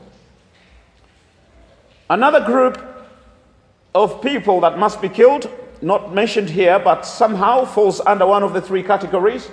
Another 2.13 2.41
group 2.45 2.79
of 3.95 4.21
people 4.21 4.61
that 4.61 4.77
must 4.77 5.01
be 5.01 5.09
killed, 5.09 5.49
not 5.81 6.13
mentioned 6.13 6.51
here, 6.51 6.79
but 6.79 7.07
somehow 7.07 7.65
falls 7.65 8.03
under 8.03 8.27
one 8.27 8.43
of 8.43 8.53
the 8.53 8.61
three 8.61 8.83
categories, 8.83 9.49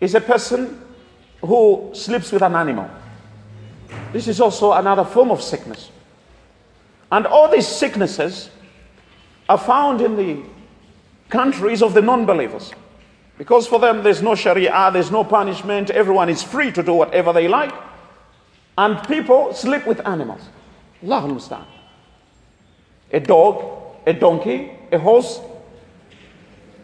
is 0.00 0.16
a 0.16 0.20
person 0.20 0.82
who 1.42 1.88
sleeps 1.92 2.32
with 2.32 2.42
an 2.42 2.56
animal. 2.56 2.90
This 4.12 4.26
is 4.26 4.40
also 4.40 4.72
another 4.72 5.04
form 5.04 5.30
of 5.30 5.40
sickness. 5.40 5.92
And 7.12 7.24
all 7.24 7.48
these 7.48 7.68
sicknesses 7.68 8.50
are 9.48 9.56
found 9.56 10.00
in 10.00 10.16
the 10.16 10.42
countries 11.28 11.82
of 11.84 11.94
the 11.94 12.02
non 12.02 12.26
believers. 12.26 12.72
Because 13.38 13.68
for 13.68 13.78
them, 13.78 14.02
there's 14.02 14.22
no 14.22 14.34
sharia, 14.34 14.90
there's 14.92 15.12
no 15.12 15.22
punishment, 15.22 15.90
everyone 15.90 16.30
is 16.30 16.42
free 16.42 16.72
to 16.72 16.82
do 16.82 16.94
whatever 16.94 17.32
they 17.32 17.46
like. 17.46 17.72
And 18.76 19.00
people 19.06 19.54
sleep 19.54 19.86
with 19.86 20.04
animals. 20.04 20.40
Allah 21.00 21.22
understand. 21.22 21.66
A 23.12 23.20
dog, 23.20 23.64
a 24.06 24.12
donkey, 24.12 24.70
a 24.92 24.98
horse. 24.98 25.40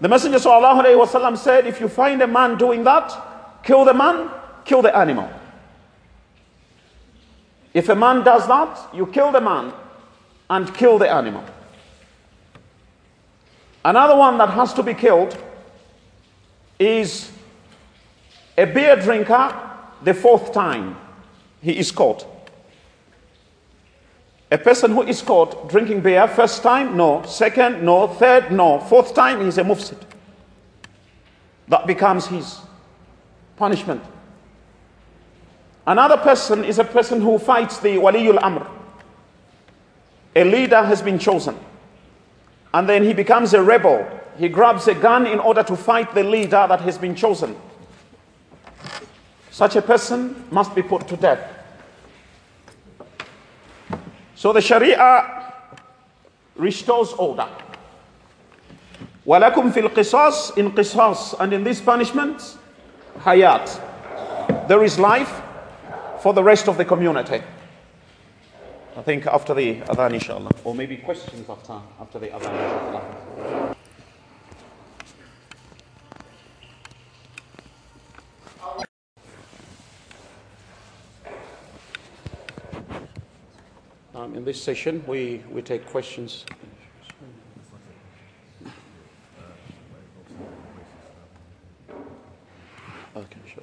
The 0.00 0.08
Messenger 0.08 0.38
ﷺ 0.38 1.38
said, 1.38 1.66
if 1.66 1.80
you 1.80 1.88
find 1.88 2.20
a 2.22 2.26
man 2.26 2.58
doing 2.58 2.84
that, 2.84 3.62
kill 3.62 3.84
the 3.84 3.94
man, 3.94 4.30
kill 4.64 4.82
the 4.82 4.96
animal. 4.96 5.30
If 7.74 7.88
a 7.88 7.94
man 7.94 8.22
does 8.24 8.46
that, 8.48 8.94
you 8.94 9.06
kill 9.06 9.32
the 9.32 9.40
man 9.40 9.72
and 10.50 10.74
kill 10.74 10.98
the 10.98 11.10
animal. 11.10 11.44
Another 13.84 14.16
one 14.16 14.38
that 14.38 14.50
has 14.50 14.74
to 14.74 14.82
be 14.82 14.94
killed 14.94 15.36
is 16.78 17.30
a 18.56 18.64
beer 18.64 18.96
drinker 18.96 19.54
the 20.02 20.14
fourth 20.14 20.52
time 20.52 20.96
he 21.62 21.78
is 21.78 21.90
caught. 21.90 22.26
A 24.52 24.58
person 24.58 24.90
who 24.90 25.00
is 25.00 25.22
caught 25.22 25.70
drinking 25.70 26.02
beer 26.02 26.28
first 26.28 26.62
time, 26.62 26.94
no. 26.94 27.22
Second, 27.22 27.82
no. 27.82 28.06
Third, 28.06 28.52
no. 28.52 28.78
Fourth 28.80 29.14
time, 29.14 29.42
he's 29.42 29.56
a 29.56 29.62
mufsid. 29.62 29.96
That 31.68 31.86
becomes 31.86 32.26
his 32.26 32.58
punishment. 33.56 34.04
Another 35.86 36.18
person 36.18 36.64
is 36.64 36.78
a 36.78 36.84
person 36.84 37.22
who 37.22 37.38
fights 37.38 37.78
the 37.78 37.96
waliul 37.96 38.38
amr. 38.42 38.66
A 40.36 40.44
leader 40.44 40.84
has 40.84 41.00
been 41.00 41.18
chosen. 41.18 41.58
And 42.74 42.86
then 42.86 43.04
he 43.04 43.14
becomes 43.14 43.54
a 43.54 43.62
rebel. 43.62 44.06
He 44.36 44.50
grabs 44.50 44.86
a 44.86 44.94
gun 44.94 45.26
in 45.26 45.38
order 45.38 45.62
to 45.62 45.76
fight 45.76 46.14
the 46.14 46.24
leader 46.24 46.66
that 46.68 46.82
has 46.82 46.98
been 46.98 47.14
chosen. 47.14 47.56
Such 49.50 49.76
a 49.76 49.82
person 49.82 50.44
must 50.50 50.74
be 50.74 50.82
put 50.82 51.08
to 51.08 51.16
death. 51.16 51.61
So 54.41 54.53
the 54.53 54.61
Sharia 54.61 55.53
restores 56.55 57.13
order. 57.13 57.47
وَلَكُمْ 59.25 59.71
فِي 59.73 59.89
الْقِصَاصِ 59.89 60.57
in 60.57 60.71
qisas 60.71 61.35
and 61.39 61.53
in 61.53 61.63
this 61.63 61.81
punishment, 61.81 62.57
hayat. 63.19 63.67
There 64.67 64.83
is 64.83 64.97
life 64.99 65.41
for 66.21 66.33
the 66.33 66.43
rest 66.43 66.67
of 66.67 66.77
the 66.77 66.85
community. 66.85 67.41
I 68.95 69.01
think 69.01 69.27
after 69.27 69.53
the 69.53 69.81
adhan, 69.81 70.13
inshallah. 70.13 70.51
Or 70.63 70.73
maybe 70.73 70.97
questions 70.97 71.49
after, 71.49 71.79
after 71.99 72.19
the 72.19 72.27
adhan, 72.27 72.53
inshallah. 72.53 73.70
Um, 84.14 84.34
in 84.34 84.44
this 84.44 84.62
session, 84.62 85.02
we, 85.06 85.42
we 85.50 85.62
take 85.62 85.86
questions. 85.86 86.44
Okay, 93.16 93.38
sure. 93.46 93.62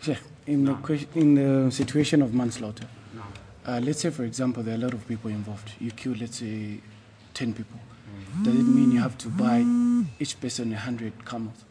Sheikh, 0.00 0.18
in 0.46 0.64
the, 0.64 1.06
in 1.14 1.34
the 1.34 1.70
situation 1.70 2.22
of 2.22 2.34
manslaughter, 2.34 2.88
uh, 3.66 3.80
let's 3.82 4.00
say, 4.00 4.10
for 4.10 4.24
example, 4.24 4.64
there 4.64 4.74
are 4.74 4.78
a 4.78 4.80
lot 4.80 4.94
of 4.94 5.06
people 5.06 5.30
involved. 5.30 5.70
You 5.78 5.92
kill, 5.92 6.14
let's 6.18 6.38
say, 6.40 6.80
10 7.34 7.52
people. 7.54 7.78
Does 8.42 8.54
it 8.54 8.62
mean 8.64 8.92
you 8.92 9.00
have 9.00 9.16
to 9.18 9.28
buy 9.28 9.64
each 10.18 10.40
person 10.40 10.70
100 10.70 11.24
camels? 11.24 11.64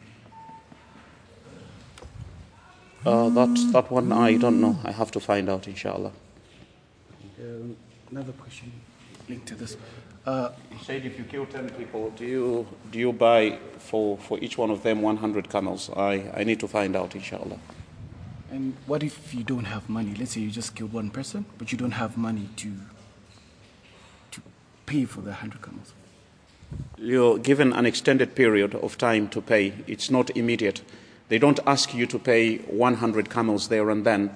Uh, 3.04 3.28
that, 3.30 3.68
that 3.72 3.90
one 3.90 4.12
I 4.12 4.36
don't 4.38 4.60
know. 4.60 4.78
I 4.84 4.92
have 4.92 5.10
to 5.12 5.20
find 5.20 5.48
out, 5.50 5.66
inshallah. 5.68 6.12
Um, 7.40 7.76
another 8.10 8.32
question 8.32 8.72
linked 9.28 9.46
to 9.48 9.54
this. 9.54 9.76
Uh, 10.26 10.50
You 10.72 10.78
said 10.82 11.04
if 11.04 11.18
you 11.18 11.24
kill 11.24 11.44
10 11.44 11.68
people, 11.70 12.10
do 12.16 12.24
you, 12.24 12.66
do 12.90 12.98
you 12.98 13.12
buy 13.12 13.58
for, 13.78 14.16
for 14.16 14.38
each 14.38 14.56
one 14.56 14.70
of 14.70 14.82
them 14.82 15.02
100 15.02 15.50
camels? 15.50 15.90
I, 15.94 16.30
I 16.34 16.44
need 16.44 16.60
to 16.60 16.68
find 16.68 16.96
out, 16.96 17.14
inshallah. 17.14 17.58
and 18.50 18.74
what 18.86 19.02
if 19.02 19.34
you 19.34 19.42
don't 19.44 19.64
have 19.66 19.88
money? 19.90 20.14
Let's 20.18 20.32
say 20.32 20.40
you 20.40 20.50
just 20.50 20.74
killed 20.74 20.94
one 20.94 21.10
person, 21.10 21.44
but 21.58 21.72
you 21.72 21.76
don't 21.78 21.90
have 21.92 22.16
money 22.16 22.48
to, 22.56 22.68
to 22.68 22.93
pay 24.86 25.04
for 25.04 25.20
the 25.20 25.30
100 25.30 25.62
camels. 25.62 25.92
You're 26.98 27.38
given 27.38 27.72
an 27.72 27.86
extended 27.86 28.34
period 28.34 28.74
of 28.74 28.98
time 28.98 29.28
to 29.28 29.40
pay. 29.40 29.74
It's 29.86 30.10
not 30.10 30.36
immediate. 30.36 30.82
They 31.28 31.38
don't 31.38 31.60
ask 31.66 31.94
you 31.94 32.06
to 32.06 32.18
pay 32.18 32.58
100 32.58 33.30
camels 33.30 33.68
there 33.68 33.90
and 33.90 34.04
then. 34.04 34.30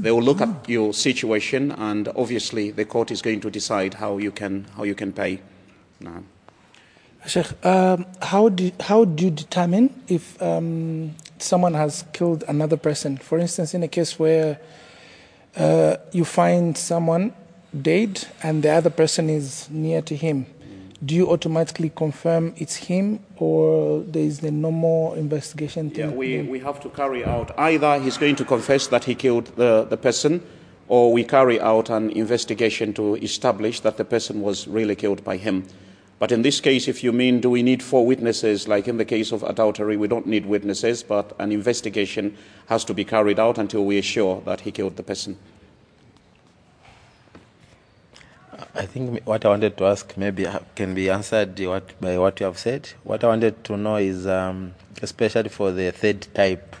They 0.00 0.10
will 0.10 0.22
look 0.22 0.40
at 0.40 0.66
your 0.66 0.94
situation, 0.94 1.70
and 1.72 2.08
obviously, 2.16 2.70
the 2.70 2.86
court 2.86 3.10
is 3.10 3.20
going 3.20 3.40
to 3.40 3.50
decide 3.50 3.94
how 3.94 4.16
you 4.16 4.30
can, 4.30 4.66
how 4.76 4.84
you 4.84 4.94
can 4.94 5.12
pay. 5.12 5.40
Nah. 6.00 6.20
Sheikh, 7.26 7.46
um, 7.64 8.06
how 8.22 8.48
do 8.48 8.70
how 8.80 9.04
do 9.04 9.24
you 9.24 9.30
determine 9.30 9.90
if 10.08 10.40
um, 10.42 11.14
someone 11.38 11.74
has 11.74 12.04
killed 12.12 12.44
another 12.48 12.78
person? 12.78 13.18
For 13.18 13.38
instance, 13.38 13.74
in 13.74 13.82
a 13.82 13.88
case 13.88 14.18
where 14.18 14.58
uh, 15.56 15.96
you 16.12 16.24
find 16.24 16.76
someone 16.76 17.32
dead 17.82 18.26
and 18.42 18.62
the 18.62 18.70
other 18.70 18.90
person 18.90 19.28
is 19.28 19.68
near 19.70 20.02
to 20.02 20.16
him, 20.16 20.46
do 21.04 21.14
you 21.14 21.30
automatically 21.30 21.90
confirm 21.90 22.54
it's 22.56 22.76
him, 22.76 23.20
or 23.36 24.00
there 24.00 24.22
is 24.22 24.40
the 24.40 24.50
normal 24.50 25.14
investigation? 25.14 25.92
Yeah, 25.94 26.08
we, 26.08 26.42
we 26.42 26.58
have 26.60 26.80
to 26.80 26.88
carry 26.88 27.24
out 27.24 27.56
either 27.58 28.00
he's 28.00 28.16
going 28.16 28.36
to 28.36 28.44
confess 28.44 28.86
that 28.86 29.04
he 29.04 29.14
killed 29.14 29.46
the, 29.56 29.84
the 29.84 29.96
person, 29.96 30.42
or 30.88 31.12
we 31.12 31.24
carry 31.24 31.60
out 31.60 31.90
an 31.90 32.10
investigation 32.10 32.92
to 32.94 33.16
establish 33.16 33.80
that 33.80 33.96
the 33.96 34.04
person 34.04 34.40
was 34.40 34.66
really 34.66 34.94
killed 34.94 35.24
by 35.24 35.36
him. 35.36 35.66
But 36.18 36.30
in 36.30 36.42
this 36.42 36.60
case, 36.60 36.88
if 36.88 37.02
you 37.02 37.12
mean 37.12 37.40
do 37.40 37.50
we 37.50 37.62
need 37.62 37.82
four 37.82 38.06
witnesses, 38.06 38.68
like 38.68 38.88
in 38.88 38.96
the 38.96 39.04
case 39.04 39.32
of 39.32 39.42
adultery, 39.42 39.96
we 39.96 40.08
don't 40.08 40.26
need 40.26 40.46
witnesses, 40.46 41.02
but 41.02 41.34
an 41.38 41.52
investigation 41.52 42.36
has 42.66 42.84
to 42.84 42.94
be 42.94 43.04
carried 43.04 43.38
out 43.38 43.58
until 43.58 43.84
we 43.84 43.98
are 43.98 44.02
sure 44.02 44.40
that 44.46 44.60
he 44.60 44.70
killed 44.70 44.96
the 44.96 45.02
person. 45.02 45.36
I 48.76 48.86
think 48.86 49.24
what 49.24 49.44
I 49.44 49.50
wanted 49.50 49.76
to 49.76 49.86
ask 49.86 50.16
maybe 50.16 50.46
can 50.74 50.94
be 50.94 51.08
answered 51.08 51.58
what, 51.60 52.00
by 52.00 52.18
what 52.18 52.40
you 52.40 52.46
have 52.46 52.58
said. 52.58 52.88
What 53.04 53.22
I 53.22 53.28
wanted 53.28 53.62
to 53.64 53.76
know 53.76 53.96
is, 53.96 54.26
um, 54.26 54.74
especially 55.00 55.48
for 55.48 55.70
the 55.70 55.92
third 55.92 56.26
type, 56.34 56.74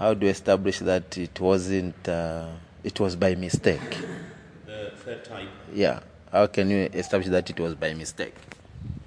how 0.00 0.14
do 0.14 0.26
you 0.26 0.32
establish 0.32 0.80
that 0.80 1.16
it 1.16 1.38
wasn't, 1.38 2.08
uh, 2.08 2.48
it 2.82 2.98
was 2.98 3.14
by 3.14 3.36
mistake? 3.36 3.98
The 4.66 4.90
third 4.96 5.24
type. 5.24 5.48
Yeah. 5.72 6.00
How 6.32 6.48
can 6.48 6.68
you 6.68 6.90
establish 6.92 7.28
that 7.28 7.48
it 7.48 7.60
was 7.60 7.76
by 7.76 7.94
mistake? 7.94 8.34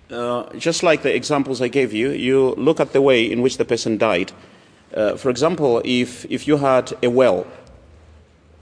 Uh, 0.10 0.50
just 0.54 0.84
like 0.84 1.02
the 1.02 1.14
examples 1.14 1.62
I 1.62 1.68
gave 1.68 1.92
you, 1.92 2.12
you 2.12 2.52
look 2.56 2.80
at 2.80 2.94
the 2.94 3.02
way 3.02 3.30
in 3.30 3.42
which 3.42 3.58
the 3.58 3.66
person 3.66 3.98
died. 3.98 4.32
Uh, 4.94 5.18
for 5.18 5.30
example, 5.30 5.82
if, 5.84 6.24
if 6.32 6.48
you 6.48 6.56
had 6.56 6.94
a 7.04 7.10
well, 7.10 7.46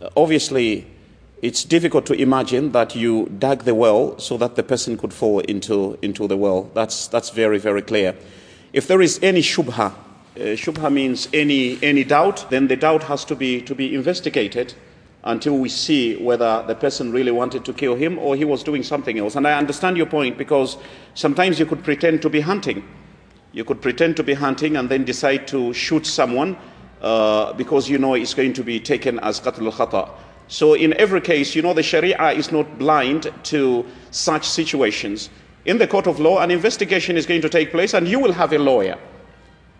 uh, 0.02 0.10
obviously 0.18 0.88
it's 1.42 1.64
difficult 1.64 2.06
to 2.08 2.14
imagine 2.14 2.72
that 2.72 2.96
you 2.96 3.26
dug 3.40 3.64
the 3.64 3.76
well 3.76 4.18
so 4.18 4.38
that 4.38 4.56
the 4.56 4.64
person 4.64 4.98
could 4.98 5.14
fall 5.14 5.40
into, 5.42 5.98
into 6.02 6.28
the 6.28 6.38
well. 6.38 6.70
That's, 6.74 7.08
that's 7.08 7.30
very, 7.30 7.58
very 7.58 7.82
clear. 7.82 8.16
If 8.74 8.88
there 8.88 9.02
is 9.02 9.20
any 9.22 9.42
shubha, 9.42 9.92
uh, 9.92 9.94
shubha 10.36 10.92
means 10.92 11.30
any, 11.34 11.78
any 11.84 12.04
doubt, 12.04 12.50
then 12.50 12.68
the 12.68 12.76
doubt 12.76 13.04
has 13.04 13.26
to 13.26 13.36
be, 13.36 13.62
to 13.62 13.76
be 13.76 13.94
investigated 13.94 14.74
until 15.26 15.58
we 15.58 15.70
see 15.70 16.16
whether 16.18 16.64
the 16.68 16.76
person 16.76 17.12
really 17.12 17.32
wanted 17.32 17.66
to 17.66 17.74
kill 17.74 17.96
him 17.96 18.18
or 18.20 18.36
he 18.36 18.46
was 18.46 18.64
doing 18.64 18.84
something 18.84 19.18
else. 19.18 19.36
And 19.36 19.48
I 19.48 19.58
understand 19.58 19.98
your 19.98 20.06
point 20.06 20.38
because 20.38 20.78
sometimes 21.16 21.60
you 21.60 21.66
could 21.66 21.84
pretend 21.84 22.22
to 22.22 22.30
be 22.30 22.42
hunting. 22.42 22.88
You 23.52 23.66
could 23.66 23.82
pretend 23.82 24.18
to 24.18 24.24
be 24.24 24.34
hunting 24.34 24.78
and 24.78 24.88
then 24.88 25.04
decide 25.04 25.48
to 25.48 25.74
shoot 25.74 26.06
someone 26.06 26.58
uh, 27.02 27.54
because 27.54 27.90
you 27.90 27.98
know 27.98 28.14
it's 28.14 28.34
going 28.34 28.54
to 28.54 28.64
be 28.64 28.80
taken 28.80 29.20
as 29.20 29.40
qatl 29.40 29.66
al-khata. 29.66 30.10
So 30.48 30.74
in 30.74 30.94
every 30.94 31.22
case, 31.22 31.56
you 31.56 31.62
know 31.62 31.74
the 31.74 31.84
Sharia 31.84 32.32
is 32.32 32.52
not 32.52 32.78
blind 32.78 33.32
to 33.44 33.86
such 34.12 34.48
situations. 34.48 35.30
In 35.66 35.80
the 35.80 35.88
court 35.88 36.08
of 36.08 36.20
law, 36.20 36.42
an 36.42 36.52
investigation 36.52 37.18
is 37.18 37.26
going 37.26 37.42
to 37.42 37.50
take 37.50 37.72
place 37.72 37.94
and 37.94 38.08
you 38.08 38.20
will 38.20 38.34
have 38.34 38.54
a 38.54 38.60
lawyer. 38.60 38.98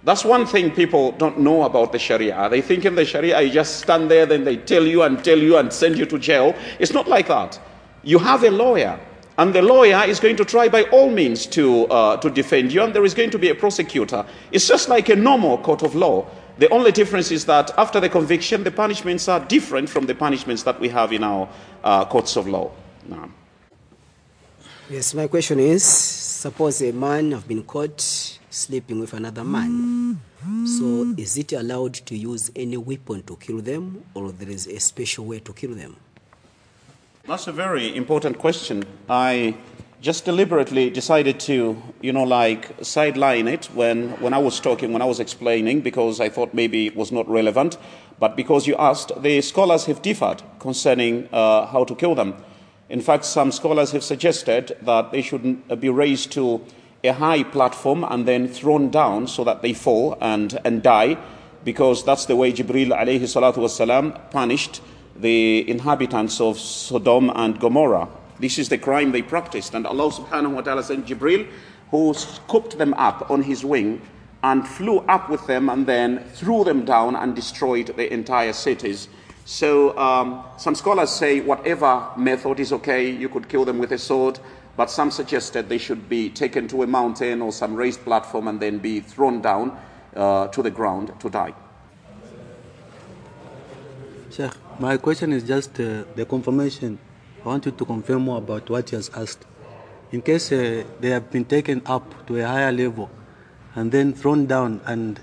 That's 0.04 0.24
one 0.24 0.46
thing 0.46 0.72
people 0.72 1.14
don't 1.14 1.40
know 1.40 1.64
about 1.64 1.92
the 1.92 2.00
Sharia. 2.00 2.48
They 2.50 2.62
think 2.62 2.86
in 2.86 2.96
the 2.96 3.06
Sharia 3.06 3.42
you 3.42 3.52
just 3.52 3.80
stand 3.80 4.10
there, 4.10 4.26
then 4.26 4.44
they 4.44 4.58
tell 4.58 4.86
you 4.86 5.04
and 5.04 5.24
tell 5.24 5.38
you 5.38 5.58
and 5.58 5.72
send 5.74 5.98
you 5.98 6.06
to 6.06 6.20
jail. 6.20 6.56
It's 6.80 6.94
not 6.94 7.08
like 7.08 7.28
that. 7.28 7.60
You 8.04 8.20
have 8.20 8.44
a 8.44 8.52
lawyer. 8.52 9.00
And 9.38 9.54
the 9.54 9.62
lawyer 9.62 10.04
is 10.08 10.20
going 10.20 10.38
to 10.38 10.46
try 10.46 10.70
by 10.70 10.84
all 10.84 11.10
means 11.10 11.46
to, 11.48 11.88
uh, 11.88 12.18
to 12.18 12.30
defend 12.30 12.72
you, 12.72 12.84
and 12.84 12.94
there 12.94 13.04
is 13.04 13.14
going 13.14 13.32
to 13.32 13.40
be 13.40 13.50
a 13.50 13.56
prosecutor. 13.56 14.26
It's 14.52 14.68
just 14.68 14.88
like 14.88 15.10
a 15.10 15.16
normal 15.16 15.58
court 15.58 15.84
of 15.84 15.94
law. 15.94 16.26
The 16.58 16.70
only 16.70 16.92
difference 16.92 17.32
is 17.32 17.46
that 17.46 17.72
after 17.78 18.00
the 18.00 18.10
conviction, 18.10 18.64
the 18.64 18.72
punishments 18.72 19.28
are 19.28 19.42
different 19.42 19.90
from 19.90 20.06
the 20.06 20.16
punishments 20.16 20.64
that 20.64 20.80
we 20.80 20.88
have 20.90 21.12
in 21.12 21.24
our 21.24 21.50
uh, 21.84 22.06
courts 22.06 22.38
of 22.38 22.48
law. 22.48 22.72
Now. 23.08 23.30
Yes, 24.90 25.14
my 25.14 25.28
question 25.28 25.60
is 25.60 25.84
suppose 25.84 26.82
a 26.82 26.92
man 26.92 27.32
have 27.32 27.48
been 27.48 27.64
caught 27.64 28.00
sleeping 28.50 29.00
with 29.00 29.14
another 29.14 29.44
man. 29.44 30.20
So 30.66 31.16
is 31.18 31.38
it 31.38 31.54
allowed 31.54 31.96
to 32.06 32.16
use 32.16 32.52
any 32.56 32.78
weapon 32.78 33.24
to 33.24 33.36
kill 33.36 33.62
them 33.62 34.04
or 34.14 34.32
there 34.32 34.50
is 34.50 34.68
a 34.68 34.80
special 34.80 35.26
way 35.26 35.40
to 35.40 35.52
kill 35.54 35.74
them? 35.74 35.98
That's 37.28 37.48
a 37.48 37.52
very 37.52 37.96
important 37.96 38.38
question. 38.38 38.86
I 39.10 39.58
just 40.02 40.26
deliberately 40.26 40.90
decided 40.90 41.40
to, 41.40 41.82
you 42.02 42.14
know, 42.14 42.24
like 42.24 42.72
sideline 42.84 43.48
it 43.48 43.66
when, 43.74 44.10
when 44.22 44.34
I 44.34 44.38
was 44.38 44.60
talking, 44.60 44.94
when 44.94 45.02
I 45.02 45.06
was 45.06 45.20
explaining, 45.20 45.82
because 45.82 46.20
I 46.20 46.30
thought 46.30 46.54
maybe 46.54 46.88
it 46.88 46.96
was 46.96 47.12
not 47.12 47.28
relevant. 47.28 47.78
But 48.20 48.36
because 48.36 48.68
you 48.68 48.76
asked, 48.78 49.12
the 49.22 49.42
scholars 49.42 49.86
have 49.86 50.02
differed 50.02 50.44
concerning 50.60 51.28
uh, 51.32 51.66
how 51.66 51.84
to 51.86 51.96
kill 51.96 52.16
them. 52.16 52.36
In 52.90 53.02
fact, 53.02 53.26
some 53.26 53.52
scholars 53.52 53.92
have 53.92 54.04
suggested 54.04 54.78
that 54.82 55.12
they 55.12 55.22
should 55.22 55.80
be 55.80 55.90
raised 55.90 56.32
to 56.34 56.64
a 57.04 57.14
high 57.14 57.44
platform 57.44 58.04
and 58.04 58.28
then 58.28 58.48
thrown 58.48 58.90
down 58.90 59.28
so 59.28 59.44
that 59.44 59.62
they 59.62 59.74
fall 59.74 60.18
and, 60.22 60.60
and 60.64 60.84
die, 60.84 61.18
because 61.64 62.06
that's 62.06 62.26
the 62.26 62.36
way 62.36 62.54
Jibril 62.54 62.90
alayhi 62.90 63.22
salatu 63.22 63.58
wasalam 63.58 64.32
punished 64.32 64.82
the 65.16 65.68
inhabitants 65.70 66.40
of 66.40 66.60
Sodom 66.60 67.32
and 67.34 67.60
Gomorrah. 67.60 68.08
This 68.40 68.58
is 68.60 68.70
the 68.70 68.78
crime 68.78 69.12
they 69.12 69.22
practiced. 69.22 69.74
And 69.74 69.86
Allah 69.88 70.12
subhanahu 70.12 70.56
wa 70.56 70.62
ta'ala 70.62 70.84
sent 70.84 71.08
Jibril, 71.08 71.48
who 71.92 72.14
scooped 72.14 72.78
them 72.78 72.94
up 72.96 73.30
on 73.30 73.44
his 73.44 73.64
wing 73.64 74.02
and 74.44 74.68
flew 74.68 75.00
up 75.08 75.30
with 75.30 75.48
them 75.48 75.70
and 75.70 75.88
then 75.88 76.20
threw 76.34 76.64
them 76.64 76.86
down 76.86 77.16
and 77.16 77.36
destroyed 77.36 77.88
the 77.96 78.12
entire 78.14 78.54
cities. 78.54 79.08
So 79.46 79.98
um, 79.98 80.44
some 80.58 80.76
scholars 80.76 81.12
say 81.12 81.40
whatever 81.40 82.08
method 82.18 82.60
is 82.60 82.74
okay, 82.74 83.10
you 83.10 83.30
could 83.30 83.48
kill 83.48 83.66
them 83.66 83.78
with 83.78 83.92
a 83.92 83.98
sword, 83.98 84.40
but 84.76 84.90
some 84.90 85.12
suggested 85.12 85.70
they 85.70 85.78
should 85.78 86.10
be 86.10 86.30
taken 86.30 86.68
to 86.70 86.84
a 86.84 86.88
mountain 86.88 87.42
or 87.42 87.52
some 87.52 87.76
raised 87.76 88.04
platform 88.04 88.48
and 88.48 88.60
then 88.60 88.80
be 88.80 89.00
thrown 89.00 89.42
down 89.42 89.78
uh, 90.16 90.48
to 90.48 90.62
the 90.62 90.72
ground 90.72 91.14
to 91.20 91.30
die. 91.30 91.54
Sheikh, 94.32 94.52
my 94.80 94.98
question 94.98 95.32
is 95.32 95.44
just 95.44 95.80
uh, 95.80 96.04
the 96.16 96.26
confirmation. 96.26 97.00
I 97.46 97.50
want 97.50 97.66
you 97.68 97.72
to 97.72 97.86
confirm 97.86 98.24
more 98.24 98.40
about 98.40 98.68
what 98.72 98.90
he 98.90 98.96
has 98.96 99.12
asked. 99.16 99.46
In 100.12 100.22
case 100.24 100.52
uh, 100.52 100.84
they 101.00 101.10
have 101.12 101.30
been 101.30 101.46
taken 101.46 101.82
up 101.86 102.26
to 102.26 102.38
a 102.40 102.48
higher 102.48 102.72
level 102.72 103.10
and 103.76 103.92
then 103.92 104.14
thrown 104.14 104.48
down 104.48 104.82
and 104.86 105.20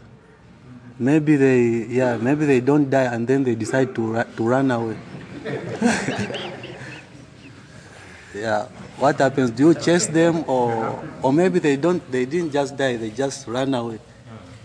maybe 0.99 1.35
they 1.37 1.87
yeah 1.87 2.17
maybe 2.17 2.45
they 2.47 2.61
don't 2.61 2.89
die 2.89 3.13
and 3.13 3.27
then 3.27 3.43
they 3.43 3.57
decide 3.57 3.93
to 3.97 4.03
ru- 4.15 4.25
to 4.37 4.43
run 4.49 4.71
away. 4.71 4.97
Yeah. 8.35 8.65
What 8.97 9.19
happens? 9.19 9.51
Do 9.51 9.69
you 9.69 9.75
chase 9.75 10.07
them 10.07 10.45
or 10.49 11.05
or 11.23 11.33
maybe 11.35 11.59
they 11.59 11.77
don't 11.77 12.01
they 12.11 12.25
didn't 12.25 12.51
just 12.53 12.77
die 12.77 12.97
they 12.97 13.11
just 13.11 13.47
ran 13.47 13.75
away? 13.75 13.99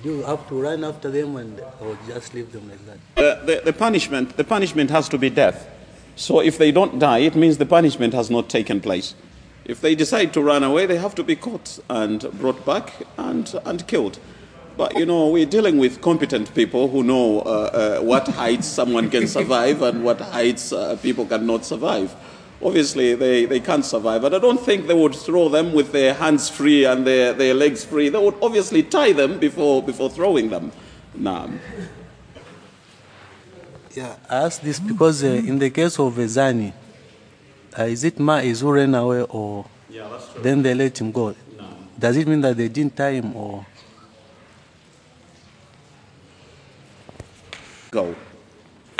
You 0.03 0.21
have 0.23 0.47
to 0.47 0.61
run 0.61 0.83
after 0.85 1.09
them 1.11 1.35
and 1.35 1.59
or 1.81 1.97
just 2.07 2.33
leave 2.33 2.51
them 2.53 2.69
like 2.69 2.79
that? 2.85 2.97
Uh, 3.17 3.45
the, 3.45 3.61
the 3.65 3.73
punishment 3.73 4.37
the 4.37 4.43
punishment 4.45 4.89
has 4.91 5.09
to 5.09 5.17
be 5.17 5.29
death. 5.29 5.67
So 6.17 6.39
if 6.39 6.57
they 6.57 6.71
don't 6.71 6.97
die, 6.97 7.19
it 7.19 7.35
means 7.35 7.59
the 7.59 7.65
punishment 7.67 8.15
has 8.15 8.31
not 8.31 8.49
taken 8.49 8.81
place. 8.81 9.13
If 9.65 9.81
they 9.81 9.93
decide 9.93 10.33
to 10.33 10.41
run 10.41 10.63
away, 10.63 10.87
they 10.87 10.97
have 10.97 11.13
to 11.15 11.23
be 11.23 11.35
caught 11.35 11.79
and 11.89 12.19
brought 12.39 12.65
back 12.65 12.91
and, 13.17 13.53
and 13.65 13.85
killed. 13.85 14.17
But 14.75 14.97
you 14.97 15.05
know, 15.05 15.27
we're 15.27 15.45
dealing 15.45 15.77
with 15.77 16.01
competent 16.01 16.53
people 16.55 16.87
who 16.87 17.03
know 17.03 17.41
uh, 17.41 17.99
uh, 17.99 18.01
what 18.03 18.27
heights 18.27 18.65
someone 18.65 19.11
can 19.11 19.27
survive 19.27 19.83
and 19.83 20.03
what 20.03 20.19
heights 20.19 20.73
uh, 20.73 20.97
people 21.03 21.25
cannot 21.27 21.65
survive. 21.65 22.15
Obviously, 22.63 23.13
they, 23.13 23.45
they 23.45 23.59
can't 23.59 23.85
survive, 23.85 24.23
but 24.23 24.33
I 24.33 24.39
don't 24.39 24.59
think 24.59 24.87
they 24.87 24.95
would 24.95 25.13
throw 25.13 25.49
them 25.49 25.71
with 25.71 25.91
their 25.91 26.15
hands 26.15 26.49
free 26.49 26.85
and 26.85 27.05
their, 27.05 27.33
their 27.33 27.53
legs 27.53 27.85
free. 27.85 28.09
They 28.09 28.17
would 28.17 28.37
obviously 28.41 28.81
tie 28.81 29.11
them 29.13 29.37
before, 29.37 29.83
before 29.83 30.09
throwing 30.09 30.49
them. 30.49 30.71
Nah. 31.13 31.47
Yeah, 33.97 34.15
I 34.29 34.45
ask 34.45 34.61
this 34.61 34.79
because 34.79 35.23
uh, 35.23 35.27
in 35.27 35.57
the 35.57 35.71
case 35.71 35.97
of 35.97 36.15
a 36.19 36.25
Zani, 36.25 36.71
uh, 37.79 37.83
is 37.85 38.03
it 38.03 38.19
Ma'iz 38.19 38.61
who 38.61 38.71
ran 38.71 38.93
away 38.93 39.23
or 39.23 39.65
then 40.43 40.61
they 40.61 40.75
let 40.75 41.01
him 41.01 41.11
go? 41.11 41.33
Does 41.97 42.15
it 42.15 42.27
mean 42.27 42.41
that 42.41 42.57
they 42.57 42.67
didn't 42.67 42.95
tie 42.95 43.13
him 43.13 43.35
or? 43.35 43.65
go. 47.89 48.15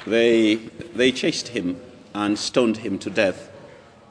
They, 0.07 0.55
they 0.95 1.12
chased 1.12 1.49
him 1.49 1.79
and 2.15 2.39
stoned 2.39 2.77
him 2.77 2.97
to 2.97 3.12
death. 3.12 3.51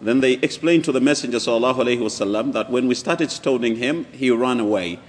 Then 0.01 0.21
they 0.21 0.35
explained 0.35 0.85
to 0.85 0.93
the 0.93 1.01
Messenger 1.01 1.39
sallallahu 1.39 1.79
alaihi 1.79 1.99
wasallam 1.99 2.53
that 2.53 2.71
when 2.71 2.87
we 2.87 2.95
started 2.95 3.33
stoning 3.33 3.75
him, 3.75 4.07
he 4.13 4.31
ran 4.31 4.61
away, 4.61 5.01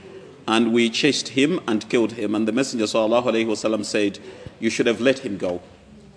and 0.48 0.74
we 0.74 0.90
chased 0.90 1.30
him 1.30 1.60
and 1.68 1.88
killed 1.90 2.14
him. 2.14 2.34
And 2.34 2.48
the 2.48 2.52
Messenger 2.52 2.86
wasallam 2.86 3.84
said, 3.84 4.20
"You 4.60 4.70
should 4.70 4.88
have 4.88 5.02
let 5.02 5.20
him 5.20 5.38
go. 5.38 5.62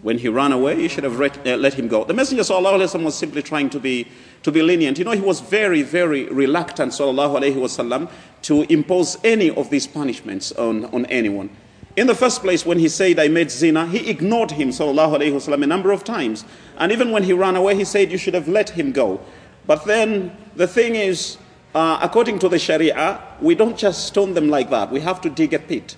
When 0.02 0.18
he 0.18 0.28
ran 0.28 0.52
away, 0.52 0.80
you 0.80 0.88
should 0.88 1.04
have 1.04 1.18
let, 1.18 1.46
uh, 1.46 1.56
let 1.56 1.74
him 1.74 1.88
go." 1.88 2.04
The 2.04 2.14
Messenger 2.14 2.44
wasallam 2.44 3.04
was 3.04 3.14
simply 3.14 3.42
trying 3.42 3.70
to 3.70 3.80
be 3.80 4.06
to 4.42 4.50
be 4.50 4.62
lenient. 4.62 4.98
You 4.98 5.04
know, 5.04 5.10
he 5.10 5.20
was 5.20 5.40
very, 5.40 5.82
very 5.82 6.24
reluctant 6.26 6.92
wasallam 6.92 8.08
to 8.42 8.72
impose 8.72 9.18
any 9.22 9.50
of 9.50 9.70
these 9.70 9.86
punishments 9.86 10.52
on, 10.52 10.86
on 10.86 11.04
anyone. 11.06 11.50
In 11.96 12.06
the 12.06 12.14
first 12.14 12.40
place, 12.40 12.64
when 12.64 12.78
he 12.78 12.88
said, 12.88 13.18
I 13.18 13.28
made 13.28 13.50
zina, 13.50 13.86
he 13.86 14.08
ignored 14.08 14.52
him, 14.52 14.70
wasallam, 14.70 15.62
a 15.62 15.66
number 15.66 15.90
of 15.90 16.04
times. 16.04 16.44
And 16.78 16.92
even 16.92 17.10
when 17.10 17.24
he 17.24 17.32
ran 17.32 17.56
away, 17.56 17.74
he 17.74 17.84
said, 17.84 18.10
You 18.10 18.18
should 18.18 18.34
have 18.34 18.48
let 18.48 18.70
him 18.70 18.92
go. 18.92 19.20
But 19.66 19.84
then 19.84 20.36
the 20.56 20.66
thing 20.66 20.94
is, 20.94 21.36
uh, 21.74 21.98
according 22.02 22.38
to 22.40 22.48
the 22.48 22.58
Sharia, 22.58 23.20
we 23.40 23.54
don't 23.54 23.76
just 23.76 24.06
stone 24.06 24.34
them 24.34 24.48
like 24.48 24.70
that. 24.70 24.90
We 24.90 25.00
have 25.00 25.20
to 25.22 25.30
dig 25.30 25.54
a 25.54 25.58
pit. 25.58 25.96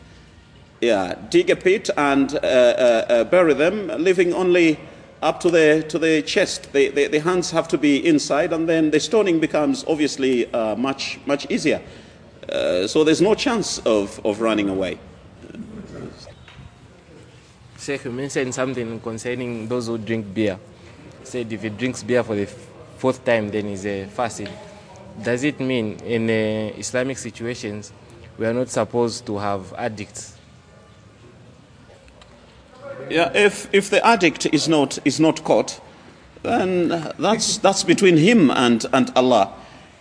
Yeah, 0.80 1.14
dig 1.30 1.48
a 1.48 1.56
pit 1.56 1.90
and 1.96 2.34
uh, 2.34 2.38
uh, 2.38 3.06
uh, 3.08 3.24
bury 3.24 3.54
them, 3.54 3.88
leaving 3.98 4.34
only 4.34 4.78
up 5.22 5.40
to 5.40 5.50
the, 5.50 5.84
to 5.88 5.98
the 5.98 6.22
chest. 6.22 6.72
The, 6.72 6.88
the, 6.88 7.06
the 7.06 7.20
hands 7.20 7.50
have 7.52 7.68
to 7.68 7.78
be 7.78 8.04
inside, 8.06 8.52
and 8.52 8.68
then 8.68 8.90
the 8.90 9.00
stoning 9.00 9.38
becomes 9.38 9.84
obviously 9.86 10.52
uh, 10.52 10.74
much, 10.74 11.20
much 11.24 11.48
easier. 11.50 11.80
Uh, 12.48 12.86
so 12.86 13.04
there's 13.04 13.22
no 13.22 13.34
chance 13.34 13.78
of, 13.86 14.20
of 14.26 14.40
running 14.40 14.68
away. 14.68 14.98
Sheikh, 17.78 18.04
you 18.04 18.12
mentioned 18.12 18.54
something 18.54 19.00
concerning 19.00 19.68
those 19.68 19.86
who 19.86 19.98
drink 19.98 20.34
beer. 20.34 20.58
Said 21.24 21.52
if 21.52 21.62
he 21.62 21.68
drinks 21.68 22.02
beer 22.02 22.22
for 22.22 22.34
the 22.34 22.46
fourth 22.46 23.24
time, 23.24 23.50
then 23.50 23.66
he's 23.66 23.86
a 23.86 24.06
fasid. 24.06 24.50
Does 25.20 25.44
it 25.44 25.60
mean 25.60 25.98
in 26.04 26.30
uh, 26.30 26.72
Islamic 26.78 27.18
situations 27.18 27.92
we 28.38 28.46
are 28.46 28.54
not 28.54 28.68
supposed 28.68 29.26
to 29.26 29.38
have 29.38 29.72
addicts? 29.74 30.38
Yeah, 33.10 33.30
if, 33.34 33.72
if 33.74 33.90
the 33.90 34.04
addict 34.06 34.46
is 34.46 34.68
not, 34.68 34.98
is 35.04 35.20
not 35.20 35.44
caught, 35.44 35.80
then 36.42 36.88
that's, 37.18 37.58
that's 37.58 37.84
between 37.84 38.16
him 38.16 38.50
and, 38.50 38.86
and 38.92 39.10
Allah. 39.14 39.52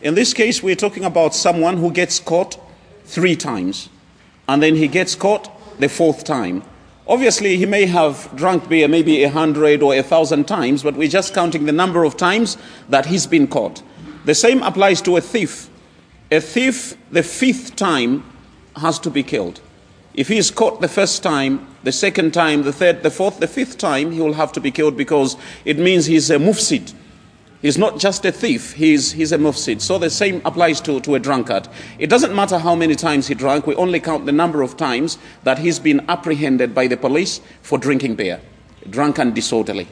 In 0.02 0.16
this 0.16 0.34
case, 0.34 0.64
we're 0.64 0.76
talking 0.76 1.04
about 1.04 1.36
someone 1.36 1.78
who 1.78 1.92
gets 1.92 2.20
caught 2.20 2.60
three 3.04 3.36
times, 3.36 3.90
and 4.48 4.64
then 4.64 4.76
he 4.76 4.88
gets 4.88 5.14
caught 5.16 5.50
the 5.80 5.90
fourth 5.90 6.24
time. 6.24 6.64
Obviously, 7.08 7.58
he 7.58 7.66
may 7.66 7.86
have 7.86 8.32
drunk 8.36 8.70
beer 8.70 8.88
maybe 8.88 9.24
a 9.24 9.30
hundred 9.30 9.84
or 9.84 9.94
a 9.94 10.04
thousand 10.04 10.48
times, 10.48 10.84
but 10.84 10.96
we're 10.96 11.10
just 11.10 11.34
counting 11.34 11.66
the 11.66 11.72
number 11.72 12.04
of 12.04 12.16
times 12.16 12.58
that 12.90 13.08
he's 13.08 13.28
been 13.28 13.48
caught. 13.48 13.84
The 14.26 14.36
same 14.36 14.62
applies 14.62 15.02
to 15.04 15.18
a 15.18 15.22
thief. 15.22 15.70
A 16.32 16.40
thief, 16.40 16.96
the 17.12 17.24
fifth 17.24 17.76
time, 17.76 18.24
has 18.76 19.00
to 19.00 19.10
be 19.10 19.24
killed. 19.24 19.62
If 20.14 20.28
he 20.28 20.38
is 20.38 20.52
caught 20.52 20.82
the 20.82 20.88
first 20.88 21.24
time, 21.24 21.68
the 21.84 21.92
second 21.92 22.34
time, 22.34 22.64
the 22.64 22.74
third, 22.74 23.02
the 23.02 23.10
fourth, 23.10 23.40
the 23.40 23.48
fifth 23.48 23.78
time, 23.78 24.12
he 24.12 24.20
will 24.20 24.34
have 24.34 24.52
to 24.54 24.60
be 24.60 24.72
killed 24.72 24.96
because 24.96 25.38
it 25.66 25.80
means 25.80 26.06
he's 26.06 26.30
a 26.30 26.38
mufsid. 26.38 26.94
He's 27.62 27.78
not 27.78 28.00
just 28.00 28.26
a 28.26 28.32
thief, 28.32 28.74
he's, 28.74 29.12
he's 29.12 29.32
a 29.32 29.38
mufsid. 29.38 29.82
So 29.82 29.98
the 29.98 30.10
same 30.10 30.42
applies 30.46 30.82
to, 30.82 31.00
to 31.02 31.16
a 31.16 31.20
drunkard. 31.20 31.68
It 32.00 32.10
doesn't 32.10 32.36
matter 32.36 32.58
how 32.58 32.76
many 32.76 32.96
times 32.96 33.28
he 33.28 33.36
drank, 33.36 33.68
we 33.68 33.76
only 33.76 34.00
count 34.00 34.26
the 34.26 34.32
number 34.32 34.62
of 34.62 34.78
times 34.78 35.18
that 35.44 35.60
he's 35.60 35.80
been 35.80 36.04
apprehended 36.10 36.74
by 36.74 36.88
the 36.88 36.98
police 36.98 37.40
for 37.62 37.78
drinking 37.78 38.16
beer, 38.16 38.42
drunk 38.90 39.20
and 39.20 39.34
disorderly. 39.34 39.88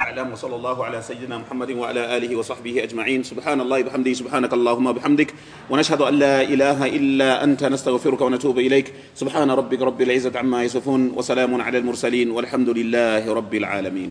أعلم 0.00 0.32
وصلى 0.32 0.56
الله 0.56 0.84
على 0.84 1.02
سيدنا 1.02 1.38
محمد 1.38 1.70
وعلى 1.70 2.16
آله 2.16 2.36
وصحبه 2.36 2.82
أجمعين. 2.82 3.22
سبحان 3.22 3.60
الله 3.60 3.82
بحمده 3.82 4.12
سبحانك 4.12 4.52
اللهم 4.52 4.92
بحمدك 4.92 5.34
ونشهد 5.70 6.00
أن 6.00 6.14
لا 6.14 6.40
إله 6.40 6.86
إلا 6.86 7.44
أنت 7.44 7.64
نستغفرك 7.64 8.20
ونتوب 8.20 8.58
إليك. 8.58 8.92
سبحان 9.14 9.50
ربك 9.50 9.80
رب 9.82 10.00
العزة 10.00 10.32
عما 10.32 10.64
يصفون 10.64 11.12
وسلام 11.16 11.52
على 11.60 11.78
المرسلين 11.78 12.30
والحمد 12.30 12.68
لله 12.68 13.28
رب 13.28 13.54
العالمين. 13.54 14.08